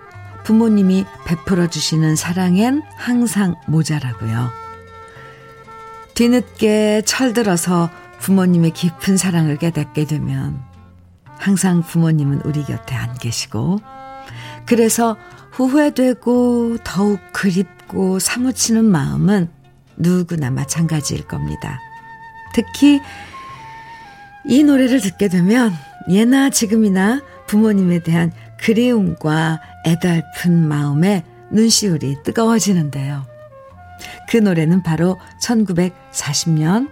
부모님이 0.45 1.05
베풀어 1.25 1.69
주시는 1.69 2.17
사랑엔 2.17 2.83
항상 2.97 3.55
모자라고요. 3.67 4.51
뒤늦게 6.15 7.03
철들어서 7.05 7.91
부모님의 8.23 8.71
깊은 8.71 9.17
사랑을 9.17 9.57
깨닫게 9.57 10.07
되면 10.07 10.63
항상 11.39 11.83
부모님은 11.83 12.43
우리 12.45 12.63
곁에 12.65 12.95
안 12.95 13.13
계시고 13.15 13.81
그래서 14.65 15.17
후회되고 15.51 16.79
더욱 16.85 17.19
그립고 17.33 18.21
사무치는 18.21 18.85
마음은 18.85 19.51
누구나 19.97 20.51
마찬가지일 20.51 21.27
겁니다. 21.27 21.81
특히 22.55 23.01
이 24.47 24.63
노래를 24.63 25.01
듣게 25.01 25.29
되면 25.29 25.73
예나 26.09 26.51
지금이나 26.51 27.23
부모님에 27.47 28.05
대한 28.05 28.33
그리움과 28.61 29.61
애달픈 29.85 30.69
마음에 30.69 31.25
눈시울이 31.51 32.23
뜨거워지는데요. 32.23 33.27
그 34.29 34.37
노래는 34.37 34.83
바로 34.83 35.19
1940년 35.43 36.89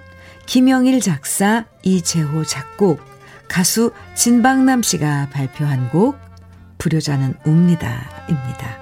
김영일 0.51 0.99
작사, 0.99 1.65
이재호 1.85 2.43
작곡, 2.43 3.01
가수 3.47 3.93
진박남 4.17 4.83
씨가 4.83 5.29
발표한 5.31 5.91
곡 5.91 6.19
불효자는 6.77 7.35
웁니다 7.47 8.27
입니다. 8.29 8.77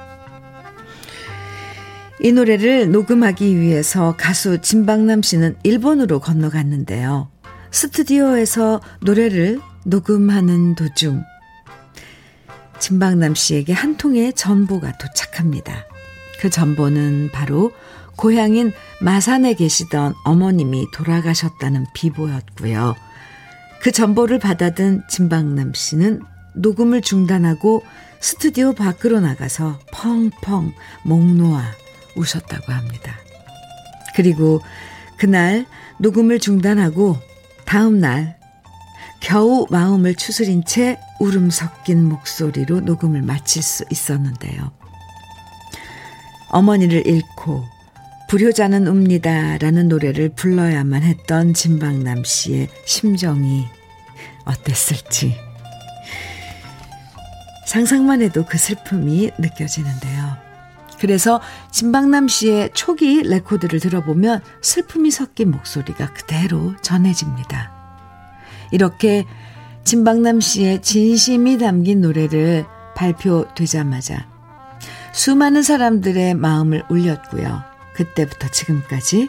이 2.22 2.32
노래를 2.32 2.90
녹음하기 2.90 3.60
위해서 3.60 4.14
가수 4.16 4.62
진박남 4.62 5.20
씨는 5.20 5.58
일본으로 5.62 6.20
건너갔는데요. 6.20 7.30
스튜디오에서 7.70 8.80
노래를 9.02 9.60
녹음하는 9.84 10.74
도중 10.74 11.22
진박남 12.78 13.34
씨에게 13.34 13.74
한 13.74 13.98
통의 13.98 14.32
전보가 14.32 14.96
도착합니다. 14.96 15.84
그 16.40 16.48
전보는 16.48 17.28
바로 17.30 17.72
고향인 18.18 18.72
마산에 19.00 19.54
계시던 19.54 20.14
어머님이 20.24 20.90
돌아가셨다는 20.92 21.86
비보였고요. 21.94 22.96
그 23.80 23.92
전보를 23.92 24.40
받아든 24.40 25.04
진박남 25.08 25.72
씨는 25.72 26.20
녹음을 26.54 27.00
중단하고 27.00 27.84
스튜디오 28.20 28.74
밖으로 28.74 29.20
나가서 29.20 29.78
펑펑 29.92 30.72
목 31.04 31.24
놓아 31.24 31.62
우셨다고 32.16 32.72
합니다. 32.72 33.14
그리고 34.16 34.60
그날 35.16 35.64
녹음을 35.98 36.40
중단하고 36.40 37.16
다음 37.64 38.00
날 38.00 38.36
겨우 39.20 39.66
마음을 39.70 40.16
추스린 40.16 40.64
채 40.64 40.98
울음 41.20 41.50
섞인 41.50 42.08
목소리로 42.08 42.80
녹음을 42.80 43.22
마칠 43.22 43.62
수 43.62 43.84
있었는데요. 43.90 44.72
어머니를 46.50 47.06
잃고 47.06 47.77
불효자는 48.28 48.86
웁니다 48.86 49.56
라는 49.56 49.88
노래를 49.88 50.28
불러야만 50.28 51.02
했던 51.02 51.54
진방남 51.54 52.24
씨의 52.24 52.68
심정이 52.84 53.66
어땠을지 54.44 55.34
상상만 57.66 58.20
해도 58.20 58.44
그 58.46 58.58
슬픔이 58.58 59.30
느껴지는데요. 59.38 60.36
그래서 60.98 61.40
진방남 61.70 62.28
씨의 62.28 62.70
초기 62.74 63.22
레코드를 63.22 63.80
들어보면 63.80 64.42
슬픔이 64.60 65.10
섞인 65.10 65.50
목소리가 65.50 66.12
그대로 66.12 66.74
전해집니다. 66.82 67.72
이렇게 68.72 69.24
진박남 69.84 70.40
씨의 70.40 70.82
진심이 70.82 71.56
담긴 71.56 72.02
노래를 72.02 72.66
발표되자마자 72.94 74.28
수많은 75.12 75.62
사람들의 75.62 76.34
마음을 76.34 76.84
울렸고요. 76.90 77.67
그때부터 77.98 78.48
지금까지 78.48 79.28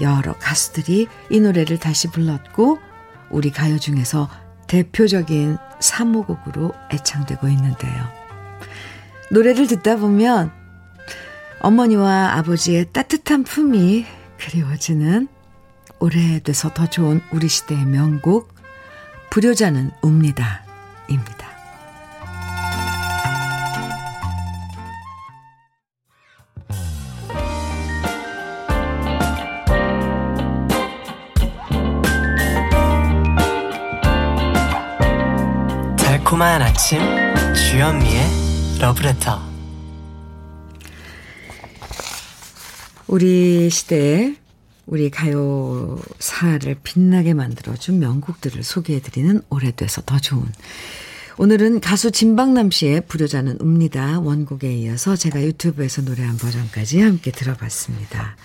여러 0.00 0.32
가수들이 0.32 1.06
이 1.30 1.40
노래를 1.40 1.78
다시 1.78 2.08
불렀고 2.08 2.78
우리 3.30 3.50
가요 3.50 3.78
중에서 3.78 4.30
대표적인 4.66 5.58
사모곡으로 5.80 6.72
애창되고 6.92 7.48
있는데요. 7.48 8.08
노래를 9.30 9.66
듣다 9.66 9.96
보면 9.96 10.50
어머니와 11.60 12.34
아버지의 12.36 12.92
따뜻한 12.92 13.44
품이 13.44 14.06
그리워지는 14.38 15.28
오래돼서 15.98 16.72
더 16.72 16.86
좋은 16.86 17.20
우리 17.32 17.48
시대의 17.48 17.84
명곡 17.84 18.54
불효자는 19.30 19.90
웁니다. 20.02 20.64
입니다. 21.08 21.45
달콤한 36.26 36.60
아침 36.60 36.98
주현미의 37.54 38.80
러브레터 38.80 39.40
우리 43.06 43.70
시대에 43.70 44.34
우리 44.86 45.08
가요사를 45.08 46.76
빛나게 46.82 47.32
만들어준 47.32 48.00
명곡들을 48.00 48.64
소개해드리는 48.64 49.40
오래돼서 49.50 50.02
더 50.04 50.18
좋은 50.18 50.44
오늘은 51.38 51.78
가수 51.78 52.10
진박남 52.10 52.72
씨의 52.72 53.02
불효자는 53.02 53.58
웁니다. 53.60 54.18
원곡에 54.18 54.74
이어서 54.78 55.14
제가 55.14 55.40
유튜브에서 55.40 56.02
노래한 56.02 56.38
버전까지 56.38 57.02
함께 57.02 57.30
들어봤습니다. 57.30 58.36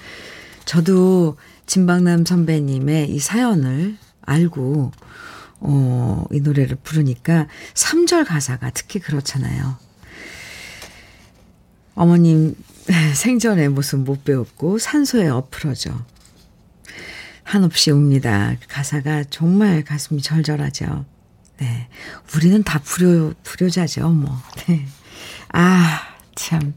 저도 0.65 1.35
진박남 1.65 2.25
선배님의 2.25 3.09
이 3.09 3.17
사연을 3.17 3.97
알고 4.21 4.91
어, 5.61 6.25
이 6.31 6.39
노래를 6.41 6.77
부르니까 6.83 7.47
3절 7.73 8.25
가사가 8.25 8.71
특히 8.71 8.99
그렇잖아요. 8.99 9.77
어머님 11.95 12.55
생전의 13.15 13.69
모습 13.69 13.99
못 13.99 14.23
배웠고 14.23 14.79
산소에 14.79 15.27
엎으러져 15.27 15.91
한없이 17.43 17.91
웁니다. 17.91 18.55
그 18.59 18.67
가사가 18.67 19.25
정말 19.29 19.83
가슴이 19.83 20.21
절절하죠. 20.21 21.05
네. 21.57 21.87
우리는 22.35 22.63
다 22.63 22.79
불효, 22.79 23.33
불효자죠, 23.43 24.09
뭐. 24.09 24.35
네. 24.67 24.85
아, 25.51 26.01
참. 26.33 26.73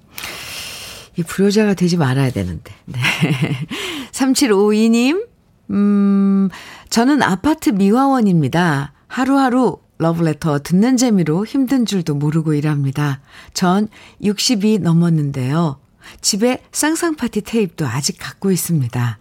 이 1.16 1.22
불효자가 1.22 1.74
되지 1.74 1.96
말아야 1.96 2.30
되는데. 2.30 2.74
네. 2.86 2.98
3752님, 4.12 5.26
음, 5.70 6.48
저는 6.90 7.22
아파트 7.22 7.70
미화원입니다. 7.70 8.92
하루하루 9.06 9.78
러브레터 9.98 10.58
듣는 10.60 10.96
재미로 10.96 11.46
힘든 11.46 11.86
줄도 11.86 12.14
모르고 12.16 12.54
일합니다. 12.54 13.20
전 13.52 13.88
60이 14.22 14.80
넘었는데요. 14.80 15.78
집에 16.20 16.62
쌍쌍파티 16.72 17.42
테이프도 17.42 17.86
아직 17.86 18.16
갖고 18.18 18.50
있습니다. 18.50 19.18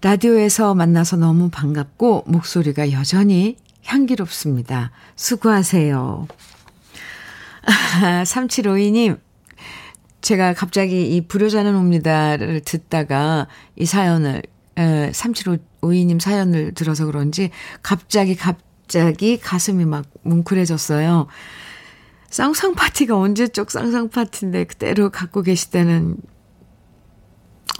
라디오에서 0.00 0.74
만나서 0.74 1.16
너무 1.16 1.50
반갑고 1.50 2.24
목소리가 2.26 2.92
여전히 2.92 3.56
향기롭습니다. 3.84 4.92
수고하세요. 5.16 6.28
3752님, 8.24 9.18
제가 10.20 10.54
갑자기 10.54 11.14
이 11.14 11.20
불효자는 11.20 11.76
옵니다를 11.76 12.60
듣다가 12.60 13.46
이 13.76 13.86
사연을, 13.86 14.42
3752님 14.76 16.20
사연을 16.20 16.74
들어서 16.74 17.06
그런지 17.06 17.50
갑자기 17.82 18.36
갑자기 18.36 19.38
가슴이 19.38 19.84
막 19.84 20.06
뭉클해졌어요. 20.22 21.26
쌍쌍 22.30 22.74
파티가 22.74 23.16
언제적 23.16 23.70
쌍쌍 23.70 24.10
파티인데 24.10 24.64
그대로 24.64 25.10
갖고 25.10 25.42
계시다는 25.42 26.16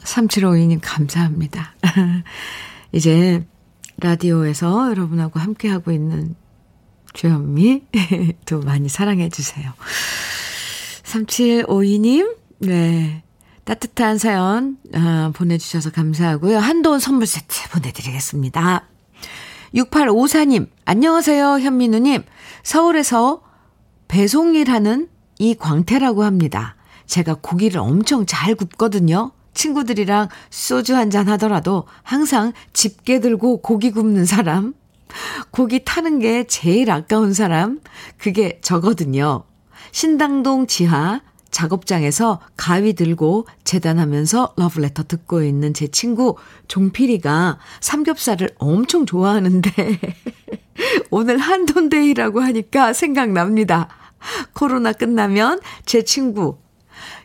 3752님 0.03 0.81
감사합니다. 0.83 1.75
이제 2.93 3.47
라디오에서 3.99 4.91
여러분하고 4.91 5.39
함께하고 5.39 5.93
있는 5.93 6.35
주현미 7.13 7.87
도 8.47 8.61
많이 8.61 8.89
사랑해 8.89 9.29
주세요. 9.29 9.73
3752님, 11.09 12.37
네. 12.59 13.23
따뜻한 13.65 14.19
사연 14.19 14.77
어, 14.95 15.31
보내주셔서 15.35 15.91
감사하고요. 15.91 16.59
한돈 16.59 17.01
선물 17.01 17.27
세트 17.27 17.71
보내드리겠습니다. 17.71 18.87
6854님, 19.75 20.69
안녕하세요, 20.85 21.59
현민우님. 21.61 22.23
서울에서 22.63 23.43
배송일 24.09 24.71
하는 24.71 25.09
이광태라고 25.39 26.25
합니다. 26.25 26.77
제가 27.07 27.37
고기를 27.41 27.81
엄청 27.81 28.25
잘 28.27 28.55
굽거든요. 28.55 29.33
친구들이랑 29.55 30.29
소주 30.51 30.95
한 30.95 31.11
잔 31.11 31.29
하더라도 31.31 31.85
항상 32.03 32.53
집게 32.73 33.21
들고 33.21 33.61
고기 33.61 33.91
굽는 33.91 34.25
사람, 34.25 34.73
고기 35.51 35.85
타는 35.85 36.21
게 36.21 36.45
제일 36.45 36.91
아까운 36.91 37.35
사람, 37.35 37.81
그게 38.19 38.61
저거든요. 38.63 39.45
신당동 39.93 40.67
지하 40.67 41.21
작업장에서 41.51 42.41
가위 42.57 42.93
들고 42.93 43.47
재단하면서 43.65 44.55
러브레터 44.57 45.05
듣고 45.05 45.43
있는 45.43 45.73
제 45.73 45.89
친구 45.89 46.37
종필이가 46.69 47.59
삼겹살을 47.81 48.51
엄청 48.59 49.07
좋아하는데 49.07 49.71
오늘 51.11 51.39
한돈데이라고 51.39 52.41
하니까 52.41 52.93
생각납니다. 52.93 53.89
코로나 54.53 54.93
끝나면 54.93 55.61
제 55.87 56.03
친구 56.03 56.59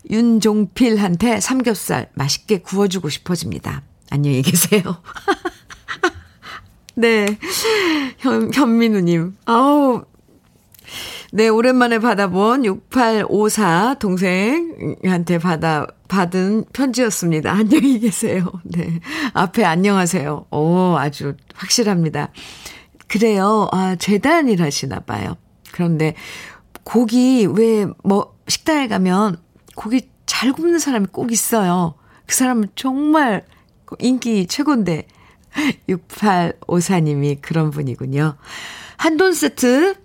윤종필한테 0.10 1.40
삼겹살 1.40 2.10
맛있게 2.14 2.60
구워주고 2.60 3.10
싶어집니다. 3.10 3.84
안녕히 4.10 4.42
계세요. 4.42 4.82
네. 6.96 7.26
현, 8.20 8.54
현민우님. 8.54 9.36
아우, 9.46 10.04
네, 11.36 11.48
오랜만에 11.48 11.98
받아본 11.98 12.64
6854 12.64 13.96
동생한테 13.96 15.40
받아, 15.40 15.88
받은 16.08 16.66
편지였습니다. 16.74 17.50
안녕히 17.58 18.00
계세요. 18.00 18.52
네. 18.64 19.00
앞에 19.34 19.64
안녕하세요. 19.66 20.46
오, 20.52 20.96
아주 20.96 21.36
확실합니다. 21.56 22.30
그래요. 23.08 23.68
아, 23.72 23.96
재단 23.96 24.48
일하시나 24.48 25.00
봐요. 25.00 25.36
그런데 25.72 26.14
고기 26.84 27.48
왜 27.48 27.88
뭐 28.04 28.38
식당에 28.48 28.88
가면 28.88 29.38
고기 29.76 30.10
잘 30.28 30.54
굽는 30.54 30.78
사람이 30.78 31.08
꼭 31.12 31.32
있어요. 31.32 31.96
그 32.28 32.36
사람은 32.36 32.68
정말 32.76 33.44
인기 33.98 34.46
최고인데 34.46 35.08
6854님이 35.90 37.40
그런 37.42 37.72
분이군요. 37.72 38.36
한돈 38.98 39.34
세트 39.34 40.03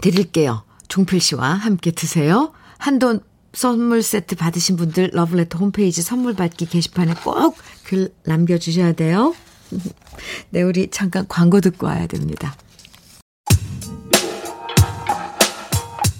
드릴게요. 0.00 0.64
종필 0.88 1.20
씨와 1.20 1.52
함께 1.54 1.90
드세요. 1.90 2.52
한돈 2.78 3.20
선물 3.52 4.02
세트 4.02 4.36
받으신 4.36 4.76
분들 4.76 5.10
러블레터 5.12 5.58
홈페이지 5.58 6.02
선물 6.02 6.34
받기 6.34 6.66
게시판에 6.66 7.14
꼭 7.24 7.56
글 7.90 8.14
남겨주셔야 8.24 8.92
돼요. 8.92 9.34
네, 10.50 10.62
우리 10.62 10.88
잠깐 10.90 11.26
광고 11.26 11.60
듣고 11.60 11.88
와야 11.88 12.06
됩니다. 12.06 12.54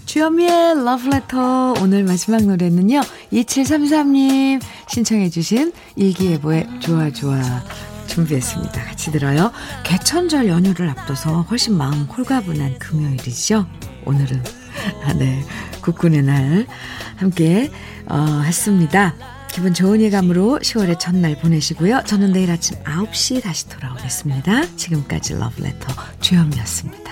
주현미의 0.07 0.85
러브레터 0.85 1.75
오늘 1.81 2.03
마지막 2.03 2.43
노래는요. 2.43 3.01
2733님 3.33 4.61
신청해 4.89 5.31
주신 5.31 5.73
일기예보의 5.95 6.67
좋아 6.81 7.11
좋아 7.13 7.39
준비했습니다. 8.11 8.85
같이 8.85 9.11
들어요. 9.13 9.53
개천절 9.85 10.49
연휴를 10.49 10.91
앞둬서 10.91 11.43
훨씬 11.43 11.77
마음 11.77 12.05
홀가분한 12.05 12.79
금요일이죠. 12.79 13.67
오늘은 14.05 14.43
아, 15.05 15.13
네 15.15 15.43
국군의 15.81 16.23
날 16.23 16.67
함께 17.17 17.71
어, 18.07 18.43
했습니다. 18.45 19.15
기분 19.53 19.75
좋은 19.75 20.01
예감으로 20.01 20.61
10월의 20.63 20.99
첫날 21.01 21.37
보내시고요. 21.41 22.03
저는 22.05 22.33
내일 22.33 22.51
아침 22.51 22.77
9시 22.85 23.43
다시 23.43 23.69
돌아오겠습니다. 23.69 24.77
지금까지 24.77 25.35
러브레터 25.35 25.93
주현미였습니다. 26.21 27.11